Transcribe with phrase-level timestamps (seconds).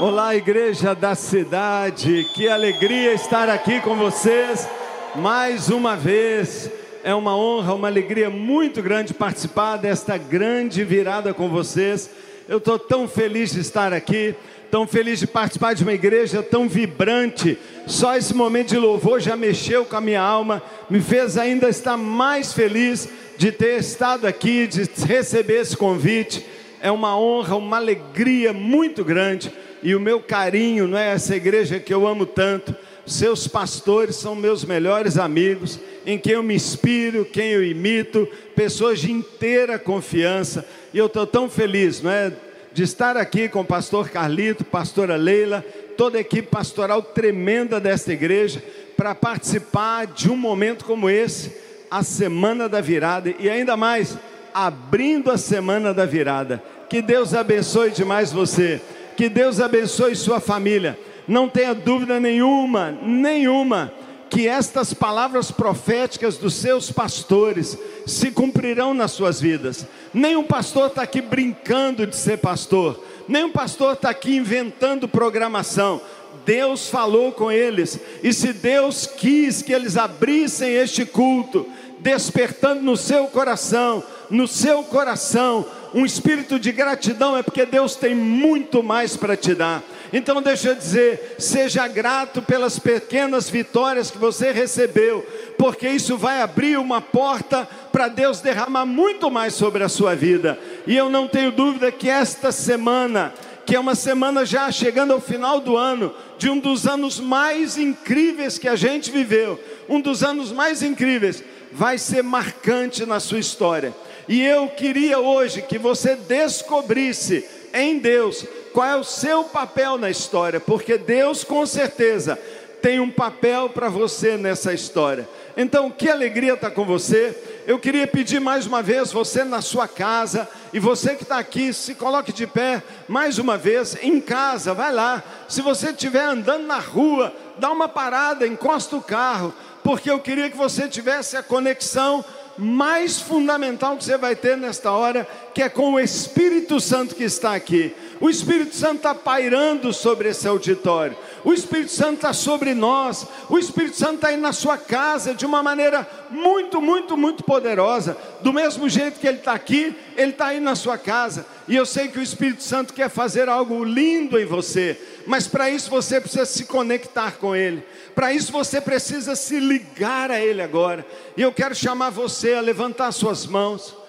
[0.00, 4.68] Olá, igreja da cidade, que alegria estar aqui com vocês
[5.14, 6.70] mais uma vez.
[7.04, 12.10] É uma honra, uma alegria muito grande participar desta grande virada com vocês.
[12.48, 14.34] Eu estou tão feliz de estar aqui,
[14.70, 17.56] tão feliz de participar de uma igreja tão vibrante.
[17.86, 21.96] Só esse momento de louvor já mexeu com a minha alma, me fez ainda estar
[21.96, 26.44] mais feliz de ter estado aqui, de receber esse convite.
[26.80, 29.52] É uma honra, uma alegria muito grande
[29.82, 32.74] e o meu carinho, não é essa igreja que eu amo tanto.
[33.04, 39.00] Seus pastores são meus melhores amigos, em quem eu me inspiro, quem eu imito, pessoas
[39.00, 40.64] de inteira confiança.
[40.94, 42.32] E eu estou tão feliz, não é,
[42.72, 45.64] de estar aqui com o pastor Carlito, pastora Leila,
[45.96, 48.62] toda a equipe pastoral tremenda desta igreja,
[48.96, 51.52] para participar de um momento como esse,
[51.90, 54.16] a semana da virada e ainda mais
[54.54, 56.62] abrindo a semana da virada.
[56.88, 58.80] Que Deus abençoe demais você.
[59.22, 60.98] Que Deus abençoe sua família.
[61.28, 63.92] Não tenha dúvida nenhuma, nenhuma,
[64.28, 69.86] que estas palavras proféticas dos seus pastores se cumprirão nas suas vidas.
[70.12, 76.00] Nenhum pastor está aqui brincando de ser pastor, nenhum pastor está aqui inventando programação.
[76.44, 81.64] Deus falou com eles, e se Deus quis que eles abrissem este culto,
[82.00, 88.14] despertando no seu coração, no seu coração, um espírito de gratidão, é porque Deus tem
[88.14, 89.82] muito mais para te dar.
[90.12, 95.26] Então, deixa eu dizer, seja grato pelas pequenas vitórias que você recebeu,
[95.56, 100.58] porque isso vai abrir uma porta para Deus derramar muito mais sobre a sua vida.
[100.86, 103.32] E eu não tenho dúvida que esta semana,
[103.64, 107.78] que é uma semana já chegando ao final do ano, de um dos anos mais
[107.78, 113.38] incríveis que a gente viveu, um dos anos mais incríveis, vai ser marcante na sua
[113.38, 113.94] história.
[114.32, 120.08] E eu queria hoje que você descobrisse em Deus qual é o seu papel na
[120.08, 122.38] história, porque Deus com certeza
[122.80, 125.28] tem um papel para você nessa história.
[125.54, 127.36] Então, que alegria estar com você.
[127.66, 131.70] Eu queria pedir mais uma vez, você na sua casa, e você que está aqui,
[131.74, 135.22] se coloque de pé mais uma vez, em casa, vai lá.
[135.46, 139.52] Se você estiver andando na rua, dá uma parada, encosta o carro,
[139.84, 142.24] porque eu queria que você tivesse a conexão
[142.58, 147.24] mais fundamental que você vai ter nesta hora, que é com o Espírito Santo que
[147.24, 147.94] está aqui.
[148.22, 151.16] O Espírito Santo está pairando sobre esse auditório.
[151.42, 153.26] O Espírito Santo está sobre nós.
[153.50, 158.16] O Espírito Santo está aí na sua casa de uma maneira muito, muito, muito poderosa.
[158.40, 161.44] Do mesmo jeito que Ele está aqui, Ele está aí na sua casa.
[161.66, 164.96] E eu sei que o Espírito Santo quer fazer algo lindo em você.
[165.26, 167.82] Mas para isso você precisa se conectar com Ele.
[168.14, 171.04] Para isso você precisa se ligar a Ele agora.
[171.36, 174.00] E eu quero chamar você a levantar suas mãos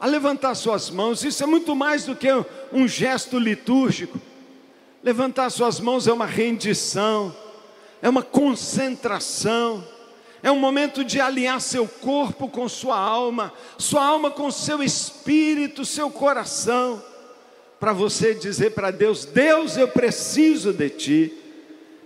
[0.00, 1.22] a levantar suas mãos.
[1.22, 2.28] Isso é muito mais do que
[2.72, 4.18] um gesto litúrgico.
[5.02, 7.34] Levantar suas mãos é uma rendição,
[8.00, 9.86] é uma concentração,
[10.42, 15.84] é um momento de alinhar seu corpo com sua alma, sua alma com seu espírito,
[15.84, 17.02] seu coração,
[17.78, 21.38] para você dizer para Deus: Deus, eu preciso de Ti,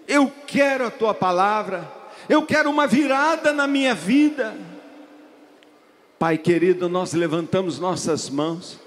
[0.06, 1.90] eu quero a Tua palavra,
[2.28, 4.73] eu quero uma virada na minha vida.
[6.24, 8.80] Pai querido, nós levantamos nossas mãos.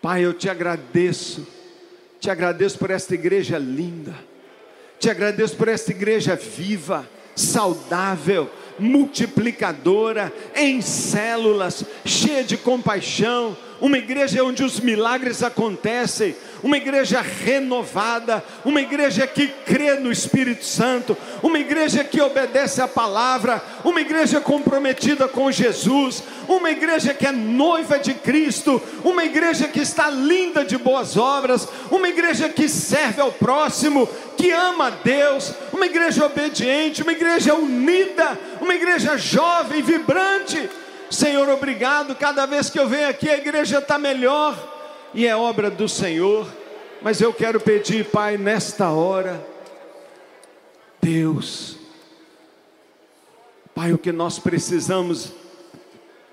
[0.00, 1.44] Pai, eu te agradeço,
[2.20, 4.14] te agradeço por esta igreja linda,
[5.00, 14.44] te agradeço por esta igreja viva, saudável, multiplicadora, em células, cheia de compaixão, uma igreja
[14.44, 21.58] onde os milagres acontecem, uma igreja renovada, uma igreja que crê no Espírito Santo, uma
[21.58, 27.98] igreja que obedece à palavra, uma igreja comprometida com Jesus, uma igreja que é noiva
[27.98, 33.32] de Cristo, uma igreja que está linda de boas obras, uma igreja que serve ao
[33.32, 40.70] próximo, que ama a Deus, uma igreja obediente, uma igreja unida, uma igreja jovem, vibrante
[41.12, 42.16] Senhor, obrigado.
[42.16, 44.56] Cada vez que eu venho aqui, a igreja está melhor
[45.12, 46.50] e é obra do Senhor.
[47.02, 49.44] Mas eu quero pedir, Pai, nesta hora,
[51.02, 51.76] Deus,
[53.74, 55.32] Pai, o que nós precisamos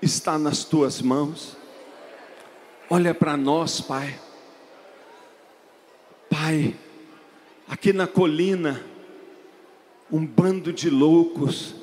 [0.00, 1.56] está nas tuas mãos.
[2.88, 4.18] Olha para nós, Pai.
[6.30, 6.74] Pai,
[7.68, 8.82] aqui na colina,
[10.10, 11.74] um bando de loucos,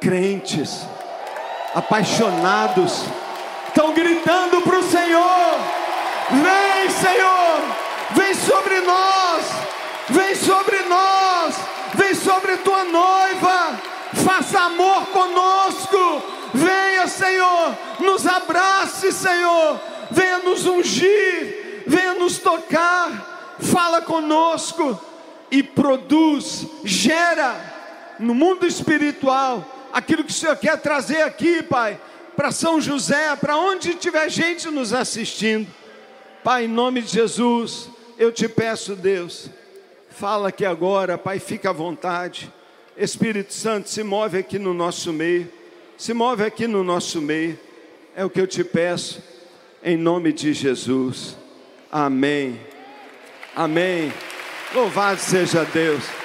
[0.00, 0.86] crentes,
[1.74, 3.04] apaixonados,
[3.68, 5.58] estão gritando para o Senhor:
[6.30, 7.60] Vem, Senhor,
[8.10, 9.46] vem sobre nós,
[10.08, 11.54] vem sobre nós,
[11.94, 13.80] vem sobre tua noiva,
[14.24, 16.22] faça amor conosco,
[16.54, 19.80] venha, Senhor, nos abrace, Senhor,
[20.10, 24.98] venha nos ungir, venha nos tocar, fala conosco
[25.50, 27.54] e produz, gera
[28.18, 32.00] no mundo espiritual aquilo que o Senhor quer trazer aqui, Pai,
[32.36, 35.68] para São José, para onde tiver gente nos assistindo.
[36.42, 37.88] Pai, em nome de Jesus,
[38.18, 39.50] eu te peço, Deus,
[40.10, 42.52] fala aqui agora, Pai, fica à vontade.
[42.96, 45.50] Espírito Santo, se move aqui no nosso meio,
[45.96, 47.58] se move aqui no nosso meio,
[48.14, 49.22] é o que eu te peço,
[49.82, 51.36] em nome de Jesus.
[51.90, 52.60] Amém.
[53.56, 54.12] Amém.
[54.74, 56.19] Louvado seja Deus.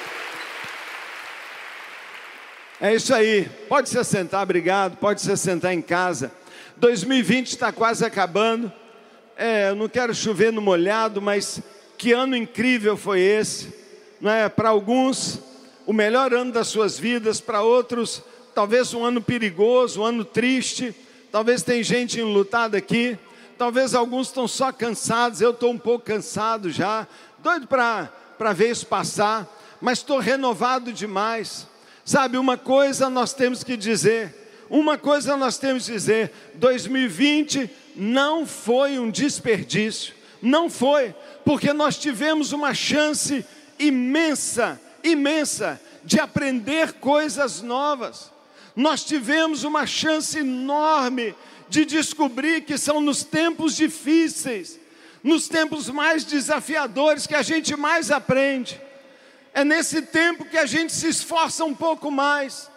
[2.80, 3.48] É isso aí.
[3.70, 4.98] Pode se sentar, obrigado.
[4.98, 6.30] Pode se sentar em casa.
[6.76, 8.72] 2020 está quase acabando.
[9.38, 11.62] É, eu não quero chover no molhado, mas
[11.98, 13.74] que ano incrível foi esse.
[14.20, 14.50] Não é?
[14.50, 15.40] Para alguns,
[15.86, 17.40] o melhor ano das suas vidas.
[17.40, 18.22] Para outros,
[18.54, 20.94] talvez um ano perigoso, um ano triste.
[21.32, 23.18] Talvez tem gente enlutada aqui.
[23.58, 25.40] Talvez alguns estão só cansados.
[25.40, 27.08] Eu estou um pouco cansado já.
[27.40, 29.48] Doido para ver isso passar.
[29.80, 31.74] Mas estou renovado demais
[32.06, 34.32] Sabe, uma coisa nós temos que dizer,
[34.70, 41.98] uma coisa nós temos que dizer: 2020 não foi um desperdício, não foi, porque nós
[41.98, 43.44] tivemos uma chance
[43.80, 48.32] imensa, imensa, de aprender coisas novas.
[48.76, 51.34] Nós tivemos uma chance enorme
[51.68, 54.80] de descobrir que são nos tempos difíceis,
[55.24, 58.80] nos tempos mais desafiadores que a gente mais aprende.
[59.56, 62.70] É nesse tempo que a gente se esforça um pouco mais.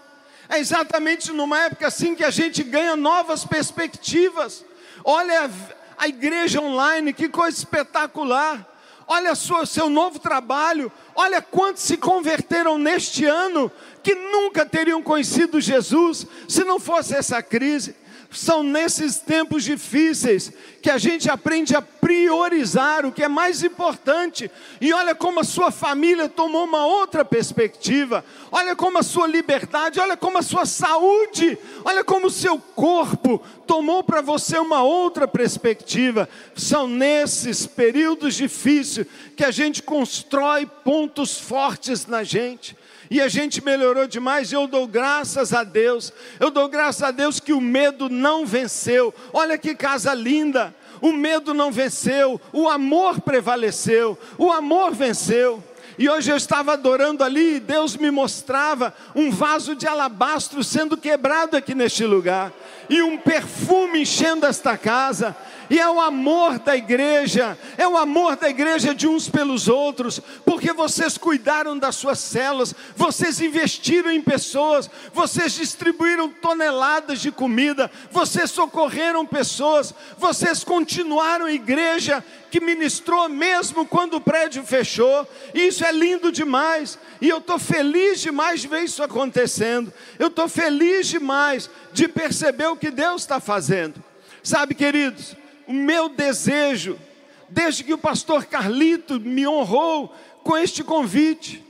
[0.49, 4.65] É exatamente numa época assim que a gente ganha novas perspectivas.
[5.03, 8.65] Olha a, a igreja online, que coisa espetacular.
[9.09, 10.93] Olha o seu novo trabalho.
[11.17, 17.43] Olha quantos se converteram neste ano que nunca teriam conhecido Jesus se não fosse essa
[17.43, 17.97] crise.
[18.31, 20.53] São nesses tempos difíceis
[20.83, 24.51] que a gente aprende a priorizar o que é mais importante.
[24.83, 28.23] E olha como a sua família tomou uma outra perspectiva.
[28.53, 33.43] Olha como a sua liberdade, olha como a sua saúde, olha como o seu corpo
[33.67, 36.29] tomou para você uma outra perspectiva.
[36.55, 42.77] São nesses períodos difíceis que a gente constrói pontos fortes na gente
[43.11, 44.53] e a gente melhorou demais.
[44.53, 49.15] Eu dou graças a Deus, eu dou graças a Deus que o medo não venceu.
[49.33, 50.75] Olha que casa linda!
[51.01, 55.63] O medo não venceu, o amor prevaleceu, o amor venceu.
[55.99, 60.97] E hoje eu estava adorando ali e Deus me mostrava um vaso de alabastro sendo
[60.97, 62.53] quebrado aqui neste lugar,
[62.89, 65.37] e um perfume enchendo esta casa
[65.71, 70.21] e é o amor da igreja, é o amor da igreja de uns pelos outros,
[70.45, 77.91] porque vocês cuidaram das suas células, vocês investiram em pessoas, vocês distribuíram toneladas de comida,
[78.11, 85.85] vocês socorreram pessoas, vocês continuaram a igreja que ministrou mesmo quando o prédio fechou, isso
[85.85, 91.09] é lindo demais, e eu estou feliz demais de ver isso acontecendo, eu estou feliz
[91.09, 94.03] demais de perceber o que Deus está fazendo.
[94.43, 95.37] Sabe, queridos,
[95.69, 96.99] o meu desejo,
[97.47, 101.63] desde que o pastor Carlito me honrou com este convite,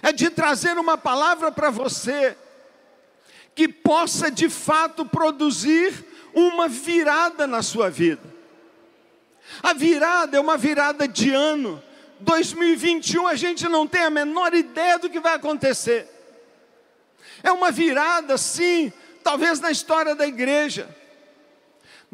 [0.00, 2.36] é de trazer uma palavra para você
[3.52, 5.92] que possa de fato produzir
[6.32, 8.22] uma virada na sua vida.
[9.60, 11.82] A virada é uma virada de ano.
[12.20, 16.08] 2021 a gente não tem a menor ideia do que vai acontecer.
[17.42, 18.92] É uma virada, sim,
[19.24, 20.88] talvez na história da igreja.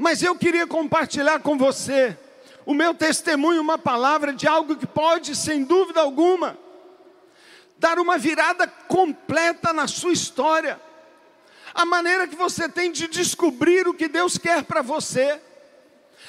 [0.01, 2.17] Mas eu queria compartilhar com você
[2.65, 6.57] o meu testemunho, uma palavra de algo que pode, sem dúvida alguma,
[7.77, 10.81] dar uma virada completa na sua história.
[11.75, 15.39] A maneira que você tem de descobrir o que Deus quer para você,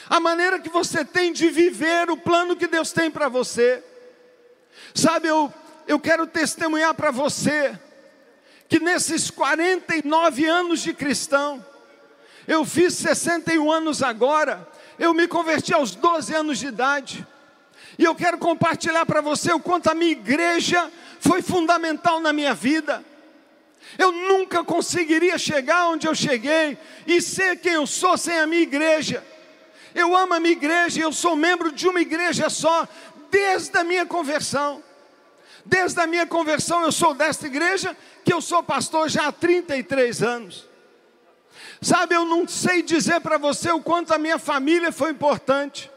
[0.10, 3.82] a maneira que você tem de viver o plano que Deus tem para você.
[4.94, 5.52] Sabe, eu,
[5.88, 7.80] eu quero testemunhar para você
[8.68, 11.66] que nesses 49 anos de cristão,
[12.48, 14.68] eu fiz 61 anos agora.
[14.98, 17.26] Eu me converti aos 12 anos de idade.
[17.98, 22.54] E eu quero compartilhar para você o quanto a minha igreja foi fundamental na minha
[22.54, 23.04] vida.
[23.98, 28.62] Eu nunca conseguiria chegar onde eu cheguei e ser quem eu sou sem a minha
[28.62, 29.24] igreja.
[29.94, 32.88] Eu amo a minha igreja eu sou membro de uma igreja só
[33.30, 34.82] desde a minha conversão.
[35.66, 40.24] Desde a minha conversão eu sou desta igreja que eu sou pastor já há 33
[40.24, 40.71] anos.
[41.82, 45.90] Sabe, eu não sei dizer para você o quanto a minha família foi importante,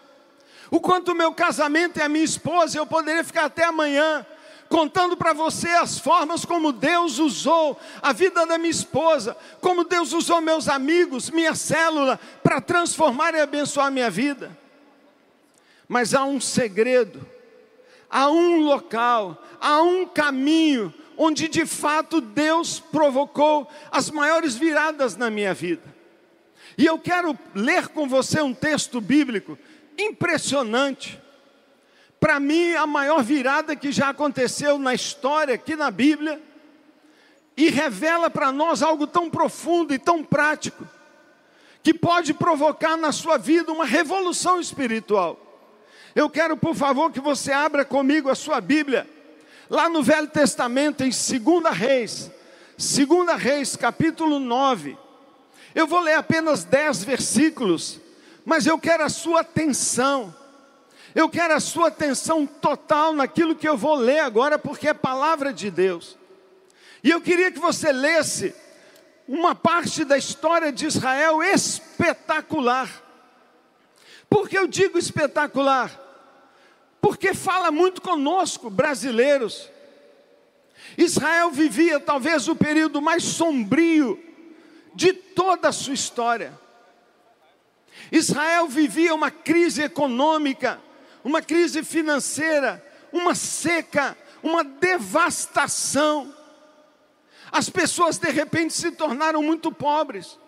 [0.71, 4.25] o quanto o meu casamento e a minha esposa, eu poderia ficar até amanhã
[4.69, 10.13] contando para você as formas como Deus usou a vida da minha esposa, como Deus
[10.13, 14.57] usou meus amigos, minha célula, para transformar e abençoar minha vida.
[15.87, 17.35] Mas há um segredo
[18.15, 25.31] há um local, há um caminho onde de fato Deus provocou as maiores viradas na
[25.31, 25.83] minha vida.
[26.77, 29.59] E eu quero ler com você um texto bíblico
[29.99, 31.21] impressionante.
[32.19, 36.41] Para mim, a maior virada que já aconteceu na história aqui na Bíblia,
[37.57, 40.87] e revela para nós algo tão profundo e tão prático,
[41.83, 45.39] que pode provocar na sua vida uma revolução espiritual.
[46.15, 49.09] Eu quero, por favor, que você abra comigo a sua Bíblia,
[49.69, 52.31] lá no Velho Testamento, em 2 Reis,
[52.77, 54.97] 2 Reis, capítulo 9.
[55.75, 58.01] Eu vou ler apenas 10 versículos,
[58.45, 60.35] mas eu quero a sua atenção.
[61.15, 65.53] Eu quero a sua atenção total naquilo que eu vou ler agora, porque é palavra
[65.53, 66.19] de Deus.
[67.03, 68.55] E eu queria que você lesse
[69.27, 72.89] uma parte da história de Israel espetacular.
[74.29, 76.04] Por que eu digo espetacular?
[77.05, 79.69] Porque fala muito conosco, brasileiros.
[80.97, 84.19] Israel vivia talvez o período mais sombrio
[84.95, 86.59] de toda a sua história.
[88.11, 90.81] Israel vivia uma crise econômica,
[91.23, 92.83] uma crise financeira,
[93.13, 96.35] uma seca, uma devastação.
[97.53, 100.39] As pessoas de repente se tornaram muito pobres.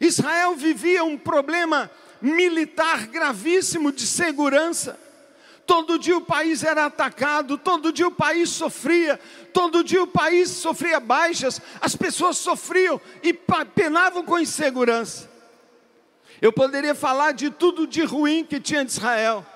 [0.00, 1.88] Israel vivia um problema
[2.22, 4.98] militar gravíssimo de segurança.
[5.66, 9.18] Todo dia o país era atacado, todo dia o país sofria,
[9.52, 15.30] todo dia o país sofria baixas, as pessoas sofriam e penavam com insegurança.
[16.40, 19.46] Eu poderia falar de tudo de ruim que tinha de Israel,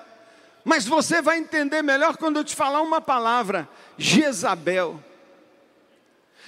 [0.63, 5.03] mas você vai entender melhor quando eu te falar uma palavra: Jezabel.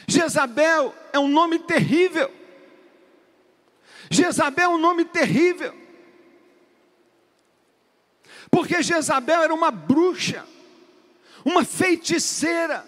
[0.08, 2.32] Jezabel é um nome terrível.
[4.10, 5.79] Jezabel é um nome terrível.
[8.50, 10.46] Porque Jezabel era uma bruxa,
[11.46, 12.86] uma feiticeira,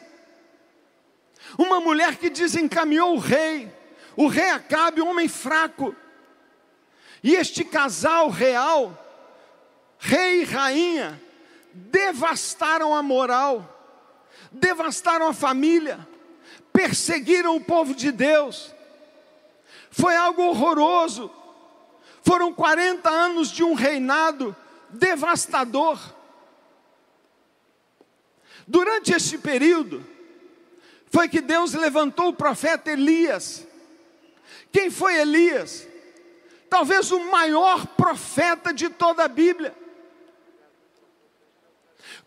[1.57, 3.71] uma mulher que desencaminhou o rei,
[4.15, 5.95] o rei Acabe, um homem fraco.
[7.23, 8.97] E este casal real,
[9.99, 11.21] rei e rainha,
[11.73, 13.67] devastaram a moral,
[14.51, 16.07] devastaram a família,
[16.73, 18.73] perseguiram o povo de Deus.
[19.91, 21.29] Foi algo horroroso.
[22.23, 24.55] Foram 40 anos de um reinado
[24.93, 25.99] devastador.
[28.67, 30.05] Durante este período,
[31.09, 33.67] foi que Deus levantou o profeta Elias.
[34.71, 35.87] Quem foi Elias?
[36.69, 39.75] Talvez o maior profeta de toda a Bíblia.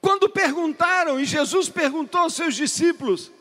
[0.01, 3.33] Quando perguntaram, e Jesus perguntou aos seus discípulos,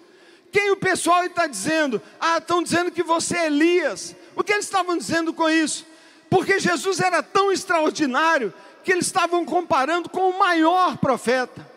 [0.49, 2.01] quem o pessoal está dizendo?
[2.19, 4.15] Ah, estão dizendo que você é Elias.
[4.35, 5.85] O que eles estavam dizendo com isso?
[6.29, 8.53] Porque Jesus era tão extraordinário
[8.83, 11.71] que eles estavam comparando com o maior profeta.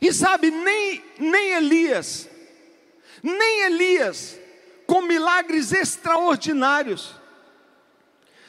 [0.00, 2.28] E sabe, nem, nem Elias,
[3.22, 4.38] nem Elias,
[4.86, 7.14] com milagres extraordinários.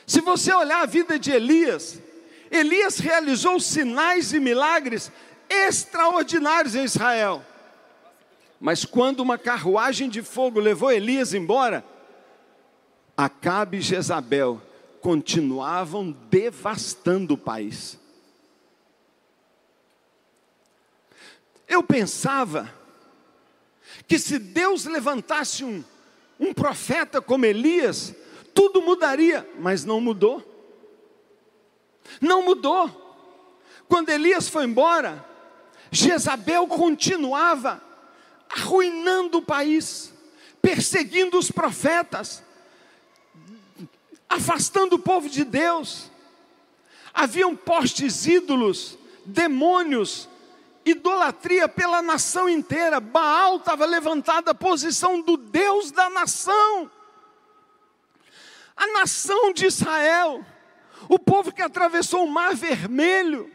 [0.05, 1.99] Se você olhar a vida de Elias,
[2.51, 5.11] Elias realizou sinais e milagres
[5.49, 7.43] extraordinários em Israel.
[8.59, 11.83] Mas quando uma carruagem de fogo levou Elias embora,
[13.15, 14.61] Acabe e Jezabel
[15.01, 17.97] continuavam devastando o país.
[21.67, 22.73] Eu pensava
[24.07, 25.83] que se Deus levantasse um,
[26.39, 28.15] um profeta como Elias,
[28.53, 30.43] tudo mudaria, mas não mudou.
[32.19, 32.89] Não mudou.
[33.87, 35.25] Quando Elias foi embora,
[35.91, 37.81] Jezabel continuava
[38.49, 40.13] arruinando o país,
[40.61, 42.43] perseguindo os profetas,
[44.29, 46.11] afastando o povo de Deus.
[47.11, 50.29] Haviam postes ídolos, demônios,
[50.85, 52.99] idolatria pela nação inteira.
[52.99, 56.89] Baal estava levantada a posição do Deus da nação.
[58.77, 60.45] A nação de Israel,
[61.09, 63.51] o povo que atravessou o mar vermelho,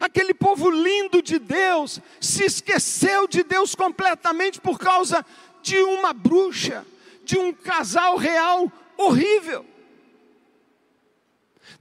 [0.00, 5.26] aquele povo lindo de Deus, se esqueceu de Deus completamente por causa
[5.60, 6.86] de uma bruxa,
[7.24, 9.71] de um casal real horrível.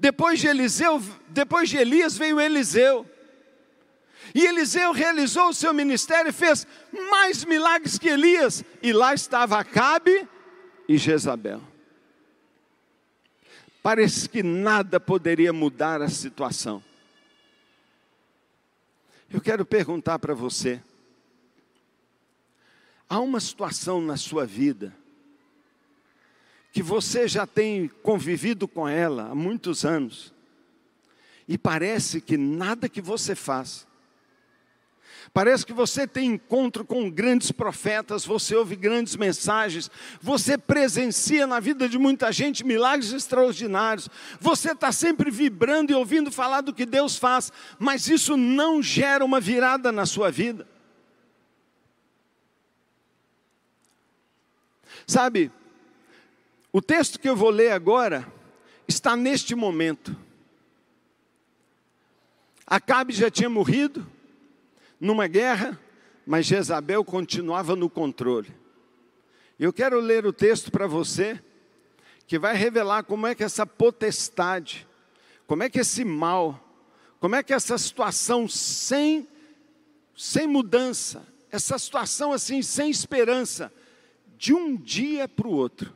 [0.01, 3.07] Depois de Eliseu, depois de Elias veio Eliseu.
[4.33, 6.65] E Eliseu realizou o seu ministério e fez
[7.11, 8.63] mais milagres que Elias.
[8.81, 10.27] E lá estava Acabe
[10.89, 11.61] e Jezabel.
[13.83, 16.83] Parece que nada poderia mudar a situação.
[19.31, 20.81] Eu quero perguntar para você:
[23.07, 24.95] há uma situação na sua vida
[26.71, 30.33] que você já tem convivido com ela há muitos anos,
[31.47, 33.87] e parece que nada que você faz
[35.33, 39.89] Parece que você tem encontro com grandes profetas, você ouve grandes mensagens,
[40.21, 44.09] você presencia na vida de muita gente milagres extraordinários,
[44.41, 47.49] você está sempre vibrando e ouvindo falar do que Deus faz,
[47.79, 50.67] mas isso não gera uma virada na sua vida.
[55.07, 55.49] Sabe,
[56.73, 58.25] o texto que eu vou ler agora
[58.87, 60.15] está neste momento.
[62.65, 64.07] Acabe já tinha morrido,
[64.99, 65.79] numa guerra,
[66.25, 68.55] mas Jezabel continuava no controle.
[69.59, 71.41] Eu quero ler o texto para você,
[72.25, 74.87] que vai revelar como é que essa potestade,
[75.45, 76.59] como é que esse mal,
[77.19, 79.27] como é que essa situação sem,
[80.15, 83.71] sem mudança, essa situação assim, sem esperança,
[84.37, 85.93] de um dia para o outro,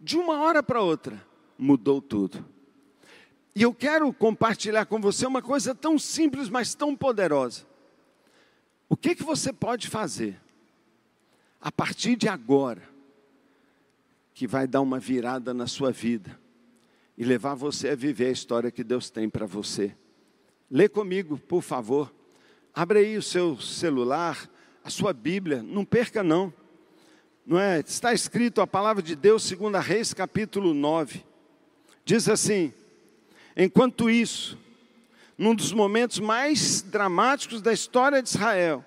[0.00, 1.24] de uma hora para outra,
[1.58, 2.44] mudou tudo.
[3.54, 7.66] E eu quero compartilhar com você uma coisa tão simples, mas tão poderosa.
[8.88, 10.40] O que, que você pode fazer
[11.60, 12.82] a partir de agora
[14.32, 16.38] que vai dar uma virada na sua vida
[17.16, 19.94] e levar você a viver a história que Deus tem para você?
[20.70, 22.14] Lê comigo, por favor.
[22.72, 24.48] Abre aí o seu celular,
[24.84, 26.52] a sua Bíblia, não perca não.
[27.48, 27.80] Não é?
[27.80, 31.24] Está escrito a palavra de Deus, segundo Reis, capítulo 9.
[32.04, 32.74] Diz assim:
[33.56, 34.58] Enquanto isso,
[35.38, 38.84] num dos momentos mais dramáticos da história de Israel.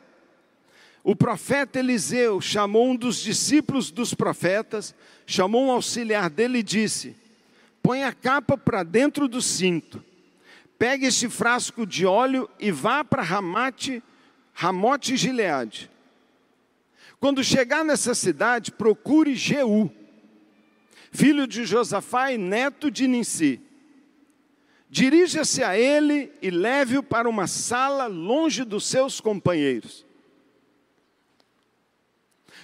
[1.03, 4.93] O profeta Eliseu chamou um dos discípulos dos profetas,
[5.25, 7.15] chamou um auxiliar dele e disse:
[7.81, 10.05] Põe a capa para dentro do cinto,
[10.77, 14.03] pegue este frasco de óleo e vá para Ramate,
[14.53, 15.90] Ramote Gileade.
[17.21, 19.89] Quando chegar nessa cidade, procure Jeú,
[21.09, 23.61] filho de Josafá e neto de Ninsi
[24.91, 30.05] Dirija-se a ele e leve-o para uma sala longe dos seus companheiros.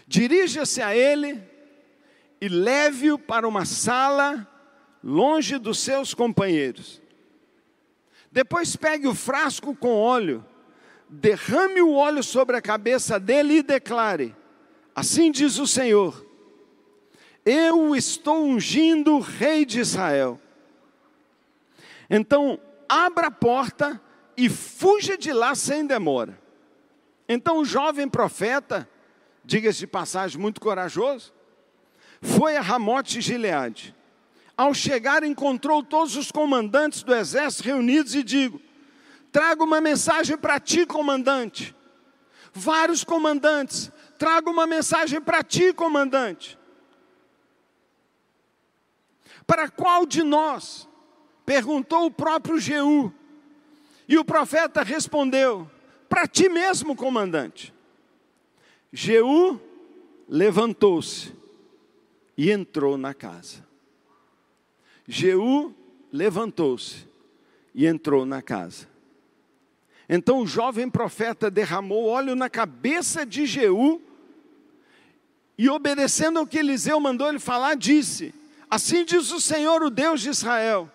[0.06, 1.42] Dirija-se a ele
[2.42, 4.46] e leve-o para uma sala
[5.02, 7.02] longe dos seus companheiros.
[8.30, 10.46] Depois pegue o frasco com óleo,
[11.08, 14.36] derrame o óleo sobre a cabeça dele e declare:
[14.98, 16.26] Assim diz o Senhor:
[17.46, 20.42] Eu estou ungindo o rei de Israel
[22.10, 24.02] então, abra a porta
[24.36, 26.40] e fuja de lá sem demora.
[27.28, 28.90] Então, o jovem profeta,
[29.44, 31.34] diga-se de passagem, muito corajoso,
[32.22, 33.94] foi a Ramote Gileade.
[34.56, 38.62] Ao chegar, encontrou todos os comandantes do exército reunidos e digo:
[39.32, 41.76] trago uma mensagem para ti, comandante.
[42.54, 46.58] Vários comandantes, trago uma mensagem para ti, comandante.
[49.46, 50.88] Para qual de nós
[51.48, 53.10] Perguntou o próprio Jeú.
[54.06, 55.72] E o profeta respondeu:
[56.10, 57.74] Para ti mesmo, comandante.
[58.92, 59.58] Jeú
[60.28, 61.34] levantou-se
[62.38, 63.66] e entrou na casa.
[65.08, 65.74] Jeú
[66.12, 67.08] levantou-se
[67.74, 68.90] e entrou na casa.
[70.10, 74.02] Então o jovem profeta derramou óleo na cabeça de Jeú
[75.58, 78.34] e, obedecendo ao que Eliseu mandou ele falar, disse:
[78.70, 80.92] Assim diz o Senhor, o Deus de Israel: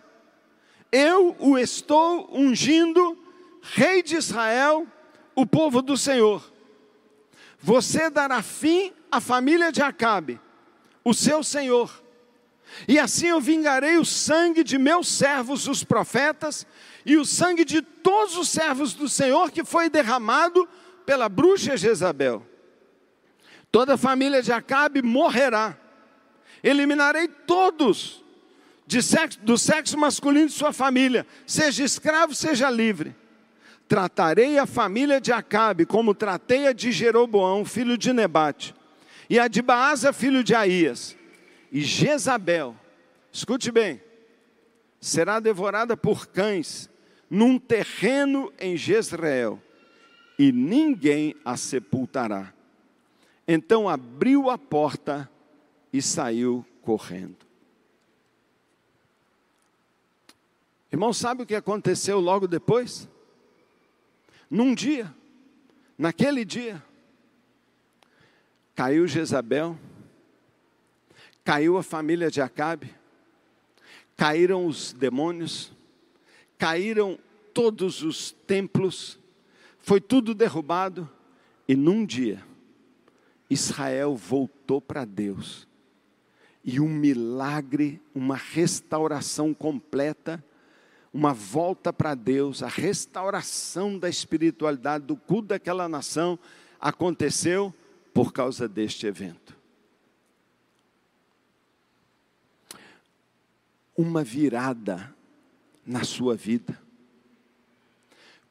[0.92, 3.18] eu o estou ungindo,
[3.62, 4.86] Rei de Israel,
[5.34, 6.52] o povo do Senhor.
[7.58, 10.38] Você dará fim à família de Acabe,
[11.02, 12.02] o seu senhor.
[12.86, 16.66] E assim eu vingarei o sangue de meus servos, os profetas,
[17.06, 20.68] e o sangue de todos os servos do Senhor que foi derramado
[21.06, 22.46] pela bruxa Jezabel.
[23.72, 25.76] Toda a família de Acabe morrerá.
[26.62, 28.22] Eliminarei todos
[29.00, 33.14] sexo, do sexo masculino de sua família, seja escravo, seja livre.
[33.88, 38.74] Tratarei a família de Acabe como tratei a de Jeroboão, filho de Nebate,
[39.30, 41.16] e a de Baasa, filho de Aías.
[41.70, 42.76] E Jezabel,
[43.30, 44.02] escute bem,
[45.00, 46.90] será devorada por cães
[47.30, 49.62] num terreno em Jezreel,
[50.38, 52.52] e ninguém a sepultará.
[53.46, 55.30] Então abriu a porta
[55.92, 57.36] e saiu correndo.
[60.90, 63.08] Irmão, sabe o que aconteceu logo depois?
[64.50, 65.12] Num dia,
[65.96, 66.82] naquele dia,
[68.74, 69.78] caiu Jezabel,
[71.42, 72.94] caiu a família de Acabe,
[74.16, 75.72] caíram os demônios,
[76.58, 77.18] caíram
[77.54, 79.18] todos os templos,
[79.78, 81.10] foi tudo derrubado,
[81.66, 82.44] e num dia,
[83.52, 85.68] Israel voltou para Deus,
[86.64, 90.42] e um milagre, uma restauração completa,
[91.12, 96.38] uma volta para Deus, a restauração da espiritualidade do culto daquela nação
[96.80, 97.74] aconteceu
[98.14, 99.56] por causa deste evento.
[103.94, 105.14] Uma virada
[105.84, 106.80] na sua vida.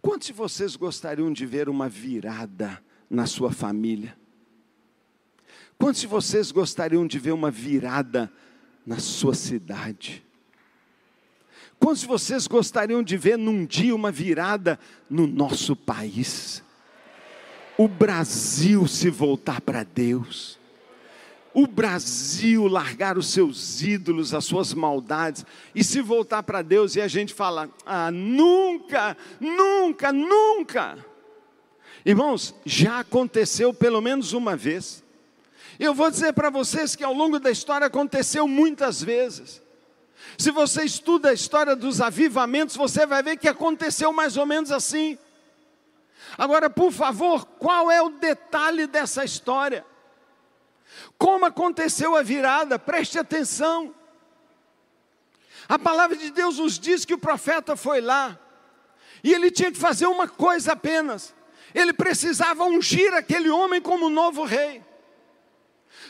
[0.02, 4.21] Quantos de vocês gostariam de ver uma virada na sua família?
[5.82, 8.32] Quantos de vocês gostariam de ver uma virada
[8.86, 10.24] na sua cidade?
[11.80, 16.64] Quantos de vocês gostariam de ver num dia uma virada no nosso país?
[17.80, 20.60] O Brasil se voltar para Deus.
[21.52, 27.02] O Brasil largar os seus ídolos, as suas maldades e se voltar para Deus e
[27.02, 31.04] a gente fala: "Ah, nunca, nunca, nunca".
[32.06, 35.04] Irmãos, já aconteceu pelo menos uma vez.
[35.84, 39.60] Eu vou dizer para vocês que ao longo da história aconteceu muitas vezes.
[40.38, 44.72] Se você estuda a história dos avivamentos, você vai ver que aconteceu mais ou menos
[44.72, 45.18] assim.
[46.38, 49.84] Agora, por favor, qual é o detalhe dessa história?
[51.18, 52.78] Como aconteceu a virada?
[52.78, 53.92] Preste atenção.
[55.68, 58.40] A palavra de Deus nos diz que o profeta foi lá,
[59.24, 61.34] e ele tinha que fazer uma coisa apenas:
[61.74, 64.91] ele precisava ungir aquele homem como novo rei.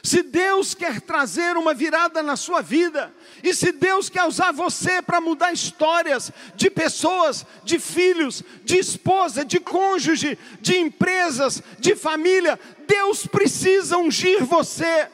[0.03, 3.13] Se Deus quer trazer uma virada na sua vida,
[3.43, 9.45] e se Deus quer usar você para mudar histórias de pessoas, de filhos, de esposa,
[9.45, 15.07] de cônjuge, de empresas, de família, Deus precisa ungir você.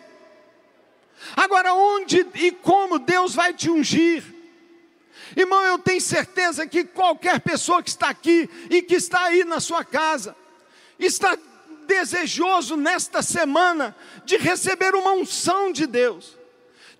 [1.35, 4.23] Agora, onde e como Deus vai te ungir?
[5.35, 9.59] Irmão, eu tenho certeza que qualquer pessoa que está aqui e que está aí na
[9.59, 10.35] sua casa,
[10.97, 11.37] está
[11.87, 13.95] desejoso nesta semana
[14.25, 16.37] de receber uma unção de Deus,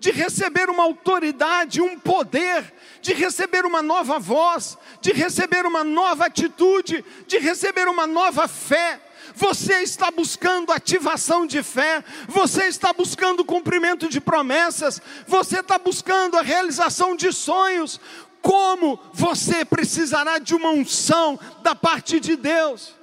[0.00, 6.26] de receber uma autoridade, um poder, de receber uma nova voz, de receber uma nova
[6.26, 9.00] atitude, de receber uma nova fé.
[9.34, 16.36] Você está buscando ativação de fé, você está buscando cumprimento de promessas, você está buscando
[16.36, 18.00] a realização de sonhos.
[18.40, 22.97] Como você precisará de uma unção da parte de Deus?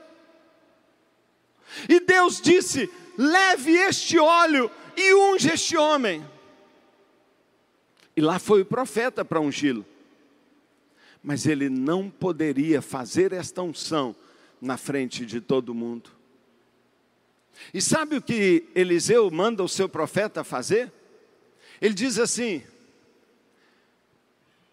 [1.89, 6.25] E Deus disse: leve este óleo e unge este homem.
[8.15, 9.85] E lá foi o profeta para ungí-lo.
[11.21, 14.15] Mas ele não poderia fazer esta unção
[14.61, 16.11] na frente de todo mundo.
[17.73, 20.91] E sabe o que Eliseu manda o seu profeta fazer?
[21.81, 22.63] Ele diz assim: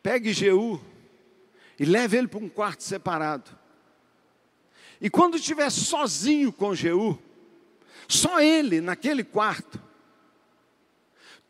[0.02, 0.80] pegue Jeú
[1.78, 3.61] e leve ele para um quarto separado.
[5.02, 7.18] E quando estiver sozinho com Jeú,
[8.06, 9.82] só ele naquele quarto,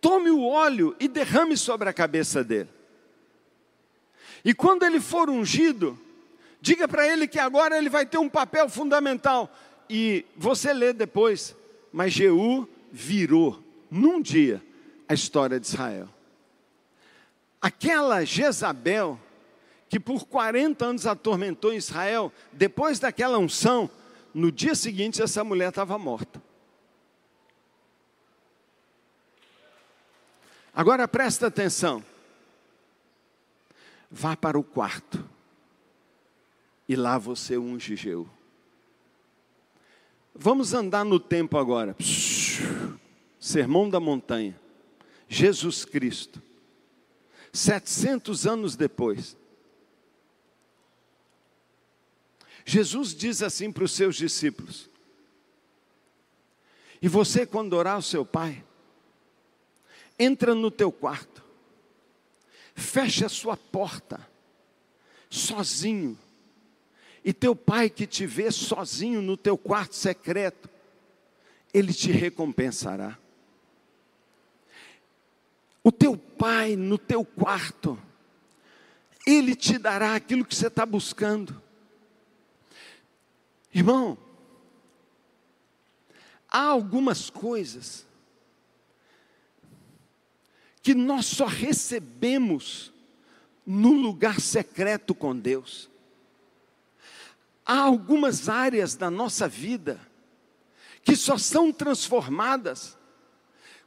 [0.01, 2.71] tome o óleo e derrame sobre a cabeça dele.
[4.43, 6.01] E quando ele for ungido,
[6.63, 9.55] diga para ele que agora ele vai ter um papel fundamental.
[9.89, 11.55] E você lê depois,
[11.93, 14.63] mas Jeú virou num dia
[15.07, 16.09] a história de Israel.
[17.61, 19.21] Aquela Jezabel
[19.93, 23.91] que por 40 anos atormentou Israel, depois daquela unção,
[24.33, 26.43] no dia seguinte essa mulher estava morta.
[30.73, 32.03] Agora presta atenção.
[34.11, 35.23] Vá para o quarto.
[36.89, 38.27] E lá você unge Jeú.
[40.35, 41.95] Vamos andar no tempo agora.
[43.39, 44.59] Sermão da montanha.
[45.29, 46.41] Jesus Cristo.
[47.53, 49.37] 700 anos depois.
[52.65, 54.89] Jesus diz assim para os seus discípulos:
[57.01, 58.63] E você, quando orar o seu pai,
[60.19, 61.43] entra no teu quarto,
[62.75, 64.27] fecha a sua porta,
[65.29, 66.19] sozinho,
[67.25, 70.69] e teu pai que te vê sozinho no teu quarto secreto,
[71.73, 73.19] ele te recompensará.
[75.85, 77.99] O teu pai no teu quarto,
[79.27, 81.61] ele te dará aquilo que você está buscando.
[83.75, 84.19] Irmão,
[86.49, 88.07] há algumas coisas
[90.83, 92.93] que nós só recebemos
[93.65, 95.89] no lugar secreto com Deus.
[97.65, 100.01] Há algumas áreas da nossa vida
[101.05, 102.99] que só são transformadas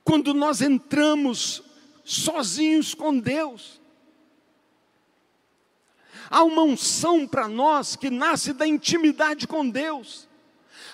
[0.03, 1.61] quando nós entramos
[2.03, 3.81] sozinhos com Deus.
[6.29, 10.27] Há uma unção para nós que nasce da intimidade com Deus.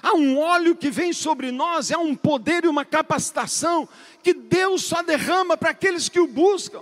[0.02, 3.88] Há um óleo que vem sobre nós, há um poder e uma capacitação
[4.24, 6.82] que Deus só derrama para aqueles que o buscam,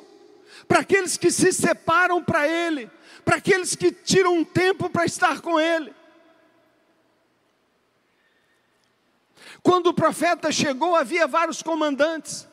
[0.68, 2.90] para aqueles que se separam para Ele,
[3.26, 5.94] para aqueles que tiram um tempo para estar com Ele.
[9.62, 12.48] Quando o profeta chegou, havia vários comandantes.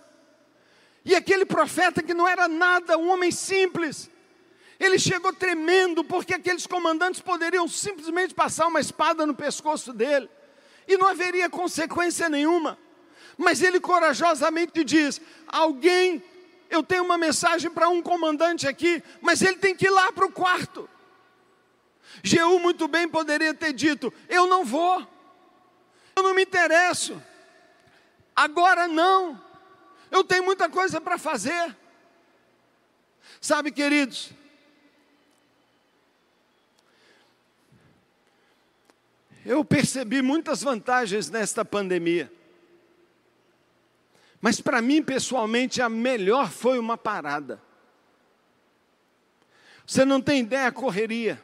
[1.04, 4.10] E aquele profeta que não era nada, um homem simples,
[4.78, 10.28] ele chegou tremendo, porque aqueles comandantes poderiam simplesmente passar uma espada no pescoço dele,
[10.86, 12.78] e não haveria consequência nenhuma.
[13.36, 16.22] Mas ele corajosamente diz: Alguém,
[16.70, 20.26] eu tenho uma mensagem para um comandante aqui, mas ele tem que ir lá para
[20.26, 20.88] o quarto.
[22.22, 25.06] Jeú muito bem poderia ter dito: Eu não vou,
[26.14, 27.22] eu não me interesso,
[28.34, 29.40] agora não,
[30.10, 31.76] eu tenho muita coisa para fazer.
[33.40, 34.30] Sabe, queridos,
[39.46, 42.32] eu percebi muitas vantagens nesta pandemia.
[44.40, 47.62] Mas para mim, pessoalmente, a melhor foi uma parada.
[49.86, 51.42] Você não tem ideia a correria.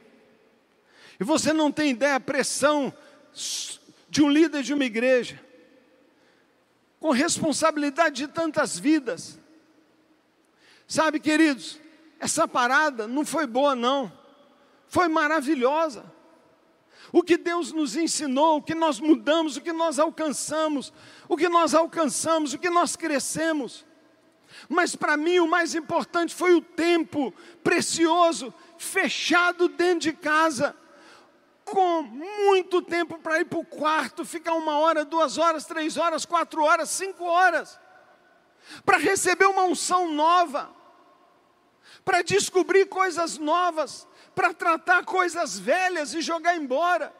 [1.18, 2.92] E você não tem ideia a pressão
[4.08, 5.40] de um líder de uma igreja.
[6.98, 9.38] Com responsabilidade de tantas vidas.
[10.88, 11.78] Sabe, queridos,
[12.18, 14.12] essa parada não foi boa, não.
[14.88, 16.11] Foi maravilhosa
[17.12, 20.92] o que Deus nos ensinou, o que nós mudamos, o que nós alcançamos,
[21.28, 23.84] o que nós alcançamos, o que nós crescemos.
[24.68, 30.74] Mas para mim o mais importante foi o tempo precioso, fechado dentro de casa,
[31.64, 36.24] com muito tempo para ir para o quarto, ficar uma hora, duas horas, três horas,
[36.24, 37.78] quatro horas, cinco horas,
[38.84, 40.74] para receber uma unção nova,
[42.04, 47.12] para descobrir coisas novas, para tratar coisas velhas e jogar embora.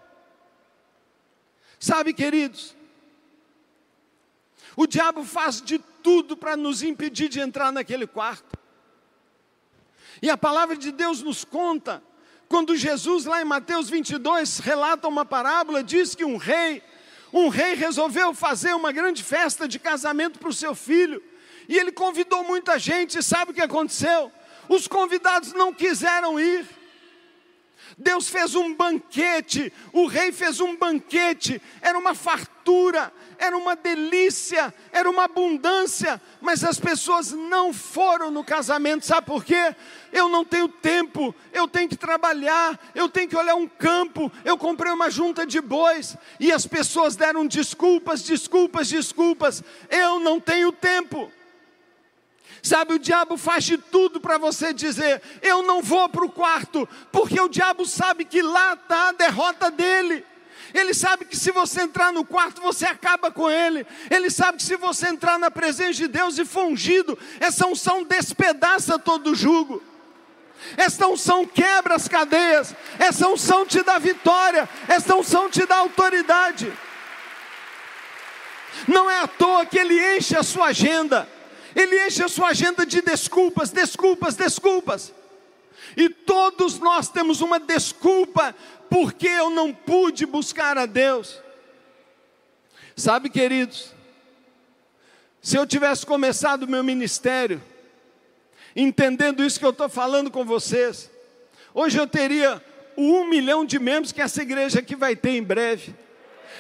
[1.79, 2.77] Sabe, queridos,
[4.77, 8.59] o diabo faz de tudo para nos impedir de entrar naquele quarto.
[10.21, 12.03] E a palavra de Deus nos conta,
[12.49, 16.83] quando Jesus, lá em Mateus 22, relata uma parábola, diz que um rei,
[17.33, 21.23] um rei resolveu fazer uma grande festa de casamento para o seu filho,
[21.69, 24.31] e ele convidou muita gente, e sabe o que aconteceu?
[24.69, 26.82] Os convidados não quiseram ir.
[28.03, 34.75] Deus fez um banquete, o rei fez um banquete, era uma fartura, era uma delícia,
[34.93, 39.75] era uma abundância, mas as pessoas não foram no casamento, sabe por quê?
[40.13, 44.59] Eu não tenho tempo, eu tenho que trabalhar, eu tenho que olhar um campo, eu
[44.59, 50.71] comprei uma junta de bois, e as pessoas deram desculpas, desculpas, desculpas, eu não tenho
[50.73, 51.31] tempo.
[52.63, 56.89] Sabe, o diabo faz de tudo para você dizer: eu não vou para o quarto,
[57.11, 60.25] porque o diabo sabe que lá está a derrota dele.
[60.73, 63.87] Ele sabe que se você entrar no quarto, você acaba com ele.
[64.09, 68.99] Ele sabe que se você entrar na presença de Deus e fungido, essa unção despedaça
[68.99, 69.83] todo o jugo.
[70.77, 72.75] Essa unção quebra as cadeias.
[72.99, 74.69] Essa unção te dá vitória.
[74.89, 76.73] Essa unção te dá autoridade.
[78.89, 81.29] Não é à toa que ele enche a sua agenda.
[81.75, 85.13] Ele enche a sua agenda de desculpas, desculpas, desculpas.
[85.97, 88.55] E todos nós temos uma desculpa
[88.89, 91.41] porque eu não pude buscar a Deus.
[92.97, 93.93] Sabe, queridos,
[95.41, 97.63] se eu tivesse começado o meu ministério,
[98.77, 101.11] entendendo isso que eu estou falando com vocês,
[101.75, 102.63] hoje eu teria
[102.97, 105.95] um milhão de membros que essa igreja aqui vai ter em breve.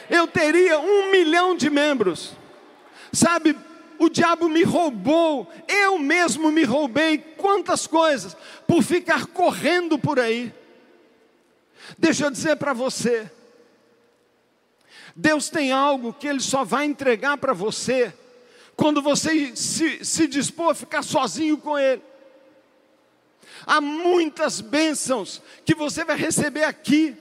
[0.09, 2.33] Eu teria um milhão de membros.
[3.13, 3.57] Sabe,
[4.03, 8.37] o diabo me roubou, eu mesmo me roubei quantas coisas
[8.67, 10.53] por ficar correndo por aí.
[11.97, 13.31] Deixa eu dizer para você,
[15.15, 18.13] Deus tem algo que Ele só vai entregar para você
[18.75, 22.03] quando você se, se dispor a ficar sozinho com Ele.
[23.65, 27.17] Há muitas bênçãos que você vai receber aqui,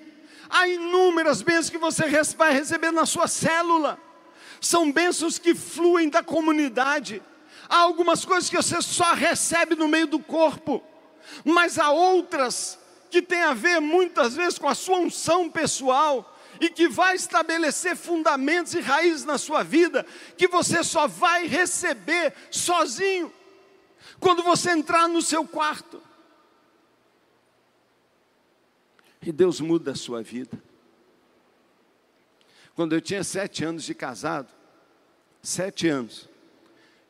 [0.50, 4.00] há inúmeras bênçãos que você vai receber na sua célula
[4.62, 7.22] são bênçãos que fluem da comunidade.
[7.68, 10.84] Há algumas coisas que você só recebe no meio do corpo,
[11.44, 12.78] mas há outras
[13.10, 17.96] que têm a ver muitas vezes com a sua unção pessoal e que vai estabelecer
[17.96, 20.06] fundamentos e raízes na sua vida
[20.38, 23.34] que você só vai receber sozinho
[24.20, 26.02] quando você entrar no seu quarto.
[29.24, 30.71] E Deus muda a sua vida
[32.82, 34.48] quando eu tinha sete anos de casado,
[35.40, 36.28] sete anos,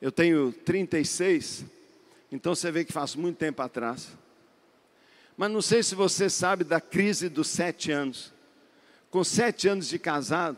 [0.01, 1.63] eu tenho 36,
[2.29, 4.09] então você vê que faz muito tempo atrás.
[5.37, 8.33] Mas não sei se você sabe da crise dos sete anos.
[9.09, 10.57] Com sete anos de casado,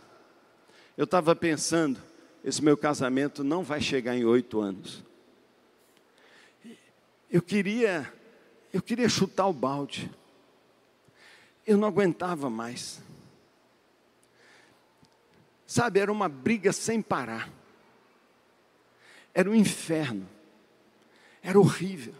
[0.97, 2.01] eu estava pensando,
[2.43, 5.03] esse meu casamento não vai chegar em oito anos.
[7.29, 8.11] Eu queria,
[8.73, 10.09] eu queria chutar o balde.
[11.67, 13.02] Eu não aguentava mais.
[15.73, 17.49] Sabe, era uma briga sem parar.
[19.33, 20.29] Era um inferno.
[21.41, 22.13] Era horrível.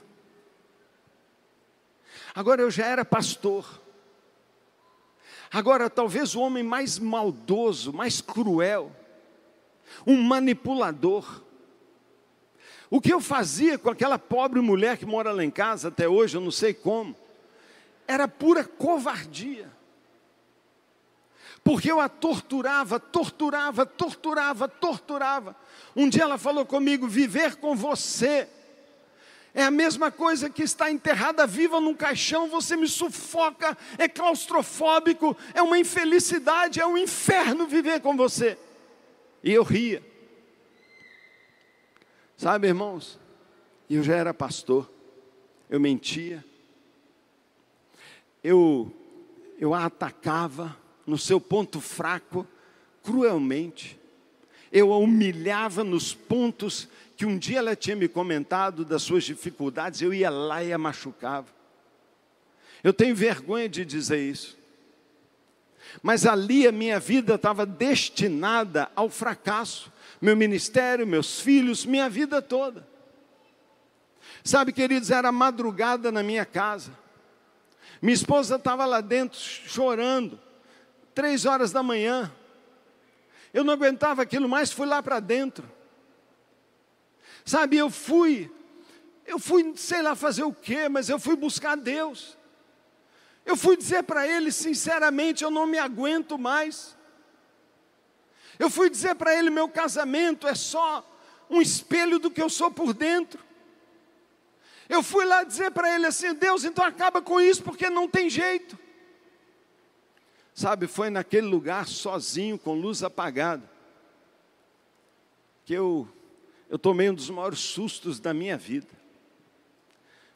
[2.34, 3.80] Agora eu já era pastor.
[5.52, 8.92] Agora, talvez o homem mais maldoso, mais cruel,
[10.04, 11.44] um manipulador.
[12.90, 16.36] O que eu fazia com aquela pobre mulher que mora lá em casa até hoje,
[16.36, 17.16] eu não sei como,
[18.08, 19.72] era pura covardia.
[21.64, 25.56] Porque eu a torturava, torturava, torturava, torturava.
[25.96, 28.48] Um dia ela falou comigo: viver com você
[29.54, 35.38] é a mesma coisa que estar enterrada viva num caixão, você me sufoca, é claustrofóbico,
[35.54, 38.58] é uma infelicidade, é um inferno viver com você.
[39.44, 40.04] E eu ria.
[42.36, 43.20] Sabe, irmãos,
[43.90, 44.92] eu já era pastor,
[45.70, 46.44] eu mentia,
[48.44, 48.92] eu,
[49.60, 52.48] eu a atacava no seu ponto fraco,
[53.04, 54.00] cruelmente,
[54.72, 60.02] eu a humilhava nos pontos que um dia ela tinha me comentado das suas dificuldades,
[60.02, 61.48] eu ia lá e a machucava.
[62.84, 64.58] Eu tenho vergonha de dizer isso.
[66.02, 69.92] Mas ali a minha vida estava destinada ao fracasso.
[70.20, 72.88] Meu ministério, meus filhos, minha vida toda.
[74.44, 76.92] Sabe, queridos, era madrugada na minha casa.
[78.02, 80.38] Minha esposa estava lá dentro chorando,
[81.14, 82.32] três horas da manhã.
[83.54, 85.70] Eu não aguentava aquilo mais, fui lá para dentro.
[87.46, 88.52] Sabe, eu fui,
[89.26, 92.38] eu fui, sei lá fazer o quê, mas eu fui buscar Deus.
[93.46, 96.98] Eu fui dizer para Ele, sinceramente, eu não me aguento mais.
[98.58, 101.08] Eu fui dizer para Ele, meu casamento é só
[101.50, 103.44] um espelho do que eu sou por dentro.
[104.88, 108.30] Eu fui lá dizer para Ele assim: Deus, então acaba com isso, porque não tem
[108.30, 108.78] jeito.
[110.54, 113.64] Sabe, foi naquele lugar sozinho, com luz apagada,
[115.66, 116.08] que eu
[116.74, 118.88] eu tomei um dos maiores sustos da minha vida.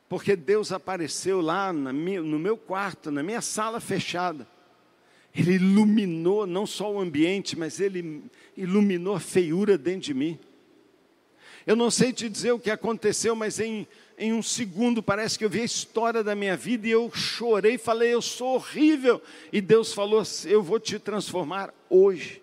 [0.08, 4.48] Porque Deus apareceu lá minha, no meu quarto, na minha sala fechada.
[5.34, 8.24] Ele iluminou não só o ambiente, mas ele
[8.56, 10.40] iluminou a feiura dentro de mim.
[11.66, 15.46] Eu não sei te dizer o que aconteceu, mas em, em um segundo parece que
[15.46, 19.22] eu vi a história da minha vida e eu chorei, falei, eu sou horrível.
[19.54, 22.42] E Deus falou, eu vou te transformar hoje.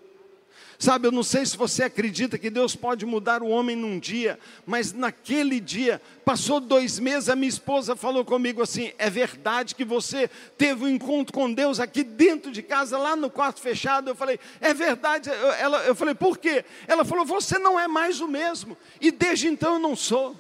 [0.78, 4.38] Sabe, eu não sei se você acredita que Deus pode mudar o homem num dia,
[4.66, 9.84] mas naquele dia, passou dois meses, a minha esposa falou comigo assim: é verdade que
[9.84, 14.10] você teve um encontro com Deus aqui dentro de casa, lá no quarto fechado?
[14.10, 15.30] Eu falei: é verdade.
[15.58, 16.64] Ela, eu falei: por quê?
[16.86, 20.36] Ela falou: você não é mais o mesmo, e desde então eu não sou.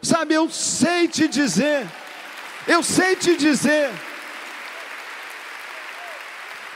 [0.00, 1.86] Sabe, eu sei te dizer,
[2.66, 3.90] eu sei te dizer,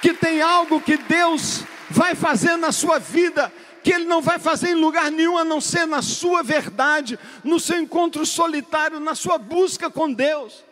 [0.01, 3.53] que tem algo que Deus vai fazer na sua vida,
[3.85, 7.61] que Ele não vai fazer em lugar nenhum a não ser na sua verdade, no
[7.61, 10.65] seu encontro solitário, na sua busca com Deus.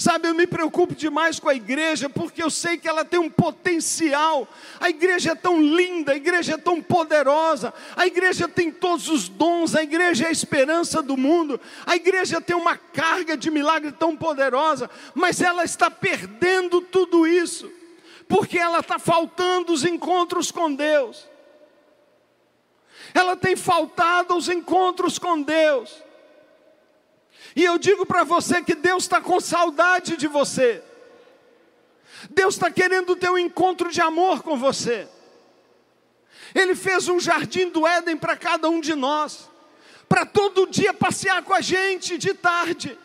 [0.00, 3.28] Sabe, eu me preocupo demais com a igreja, porque eu sei que ela tem um
[3.28, 4.46] potencial.
[4.78, 9.28] A igreja é tão linda, a igreja é tão poderosa, a igreja tem todos os
[9.28, 13.90] dons, a igreja é a esperança do mundo, a igreja tem uma carga de milagre
[13.90, 17.78] tão poderosa, mas ela está perdendo tudo isso
[18.28, 21.26] porque ela está faltando os encontros com Deus.
[23.14, 26.02] Ela tem faltado os encontros com Deus.
[27.54, 30.82] E eu digo para você que Deus está com saudade de você.
[32.30, 35.08] Deus está querendo ter um encontro de amor com você.
[36.54, 39.50] Ele fez um jardim do Éden para cada um de nós,
[40.08, 42.98] para todo dia passear com a gente de tarde.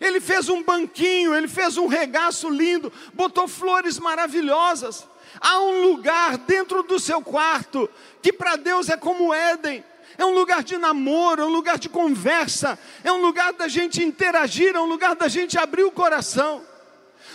[0.00, 5.06] Ele fez um banquinho, ele fez um regaço lindo, botou flores maravilhosas.
[5.40, 7.88] Há um lugar dentro do seu quarto
[8.22, 9.84] que para Deus é como Éden.
[10.16, 14.02] É um lugar de namoro, é um lugar de conversa, é um lugar da gente
[14.02, 16.62] interagir, é um lugar da gente abrir o coração.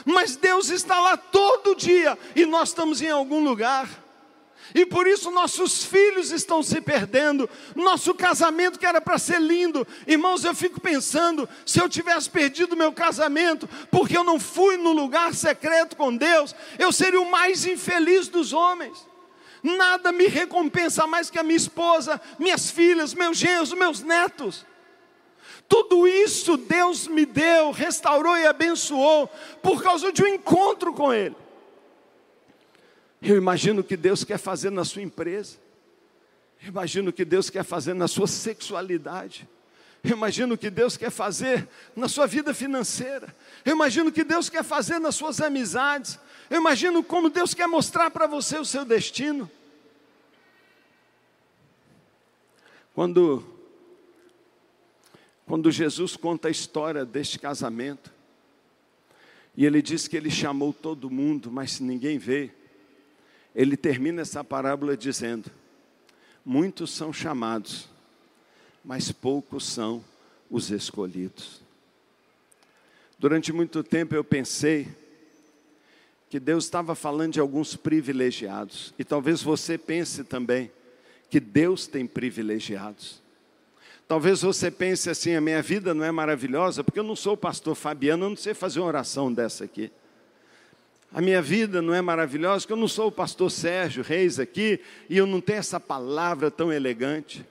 [0.06, 4.04] Mas Deus está lá todo dia e nós estamos em algum lugar
[4.74, 9.86] e por isso nossos filhos estão se perdendo, nosso casamento que era para ser lindo.
[10.08, 14.92] Irmãos, eu fico pensando, se eu tivesse perdido meu casamento, porque eu não fui no
[14.92, 19.13] lugar secreto com Deus, eu seria o mais infeliz dos homens.
[19.64, 24.66] Nada me recompensa mais que a minha esposa, minhas filhas, meus genros, meus netos.
[25.70, 29.28] Tudo isso Deus me deu, restaurou e abençoou
[29.62, 31.36] por causa de um encontro com Ele.
[33.22, 35.58] Eu imagino o que Deus quer fazer na sua empresa.
[36.62, 39.48] Eu imagino o que Deus quer fazer na sua sexualidade.
[40.04, 43.34] Eu imagino o que Deus quer fazer na sua vida financeira.
[43.64, 46.20] Eu imagino o que Deus quer fazer nas suas amizades.
[46.50, 49.50] Eu imagino como Deus quer mostrar para você o seu destino.
[52.94, 53.44] Quando,
[55.46, 58.12] quando Jesus conta a história deste casamento,
[59.56, 62.52] e ele diz que ele chamou todo mundo, mas ninguém veio,
[63.56, 65.50] ele termina essa parábola dizendo:
[66.44, 67.88] Muitos são chamados,
[68.84, 70.04] mas poucos são
[70.50, 71.62] os escolhidos.
[73.18, 74.88] Durante muito tempo eu pensei
[76.30, 80.72] que Deus estava falando de alguns privilegiados, e talvez você pense também
[81.30, 83.22] que Deus tem privilegiados.
[84.08, 87.38] Talvez você pense assim: a minha vida não é maravilhosa, porque eu não sou o
[87.38, 89.92] pastor Fabiano, eu não sei fazer uma oração dessa aqui.
[91.14, 94.80] A minha vida não é maravilhosa, porque eu não sou o pastor Sérgio Reis aqui,
[95.10, 97.46] e eu não tenho essa palavra tão elegante.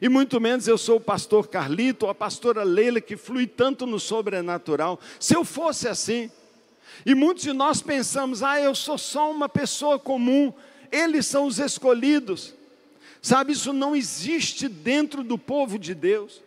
[0.00, 3.86] E muito menos eu sou o pastor Carlito ou a pastora Leila que flui tanto
[3.86, 5.00] no sobrenatural.
[5.18, 6.30] Se eu fosse assim,
[7.06, 10.52] e muitos de nós pensamos, ah, eu sou só uma pessoa comum,
[10.90, 12.54] eles são os escolhidos.
[13.22, 16.42] Sabe, isso não existe dentro do povo de Deus.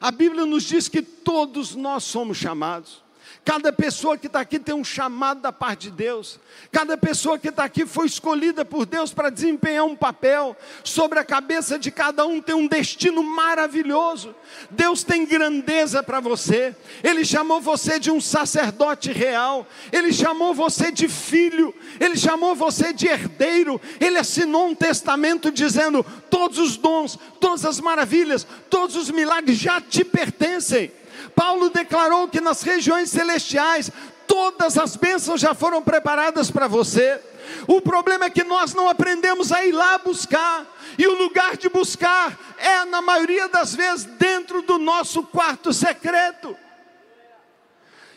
[0.00, 3.01] A Bíblia nos diz que todos nós somos chamados.
[3.44, 6.38] Cada pessoa que está aqui tem um chamado da parte de Deus.
[6.70, 10.56] Cada pessoa que está aqui foi escolhida por Deus para desempenhar um papel.
[10.84, 14.32] Sobre a cabeça de cada um tem um destino maravilhoso.
[14.70, 16.74] Deus tem grandeza para você.
[17.02, 19.66] Ele chamou você de um sacerdote real.
[19.90, 21.74] Ele chamou você de filho.
[21.98, 23.80] Ele chamou você de herdeiro.
[24.00, 29.80] Ele assinou um testamento dizendo: todos os dons, todas as maravilhas, todos os milagres já
[29.80, 30.92] te pertencem.
[31.34, 33.90] Paulo declarou que nas regiões celestiais
[34.26, 37.20] todas as bênçãos já foram preparadas para você.
[37.66, 40.66] O problema é que nós não aprendemos a ir lá buscar,
[40.96, 46.56] e o lugar de buscar é, na maioria das vezes, dentro do nosso quarto secreto.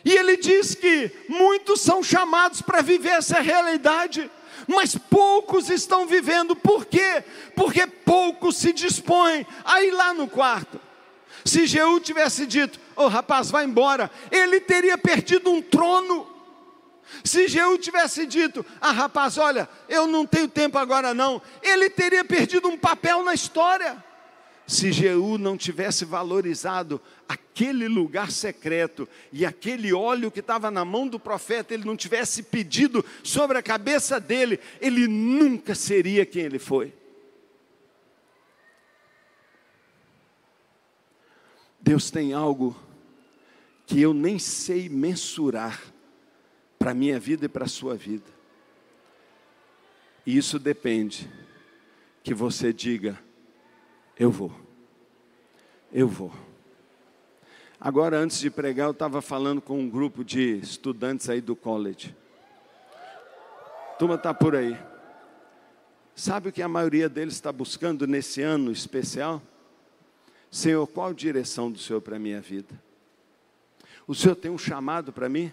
[0.04, 4.30] E ele diz que muitos são chamados para viver essa realidade,
[4.68, 7.24] mas poucos estão vivendo, por quê?
[7.56, 10.80] Porque poucos se dispõem a ir lá no quarto.
[11.44, 16.28] Se Jeú tivesse dito, ô oh, rapaz, vai embora, ele teria perdido um trono.
[17.24, 22.26] Se Jeú tivesse dito, ah rapaz, olha, eu não tenho tempo agora não, ele teria
[22.26, 24.04] perdido um papel na história.
[24.68, 31.08] Se Jeú não tivesse valorizado aquele lugar secreto e aquele óleo que estava na mão
[31.08, 36.58] do profeta, ele não tivesse pedido sobre a cabeça dele, ele nunca seria quem ele
[36.58, 36.92] foi.
[41.80, 42.76] Deus tem algo
[43.86, 45.82] que eu nem sei mensurar
[46.78, 48.36] para a minha vida e para a sua vida.
[50.26, 51.30] E isso depende
[52.24, 53.20] que você diga:
[54.18, 54.52] eu vou,
[55.92, 56.34] eu vou.
[57.80, 62.16] Agora, antes de pregar, eu estava falando com um grupo de estudantes aí do college.
[64.00, 64.78] Turma está por aí.
[66.16, 69.42] Sabe o que a maioria deles está buscando nesse ano especial?
[70.50, 72.85] Senhor, qual direção do Senhor para a minha vida?
[74.08, 75.52] O Senhor tem um chamado para mim?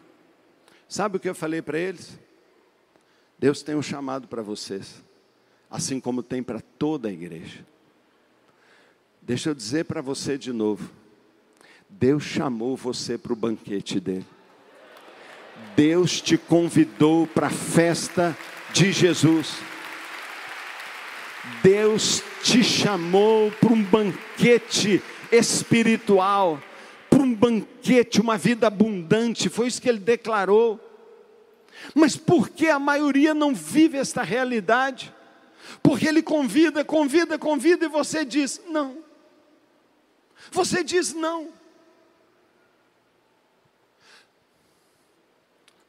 [0.89, 2.19] Sabe o que eu falei para eles?
[3.39, 5.03] Deus tem um chamado para vocês,
[5.71, 7.65] assim como tem para toda a igreja.
[9.21, 10.91] Deixa eu dizer para você de novo:
[11.89, 14.27] Deus chamou você para o banquete dele.
[15.75, 18.37] Deus te convidou para a festa
[18.73, 19.57] de Jesus.
[21.63, 26.61] Deus te chamou para um banquete espiritual,
[27.23, 30.81] para um banquete, uma vida abundante, foi isso que ele declarou.
[31.95, 35.15] Mas por que a maioria não vive esta realidade?
[35.83, 38.99] Porque ele convida, convida, convida e você diz não.
[40.51, 41.53] Você diz não.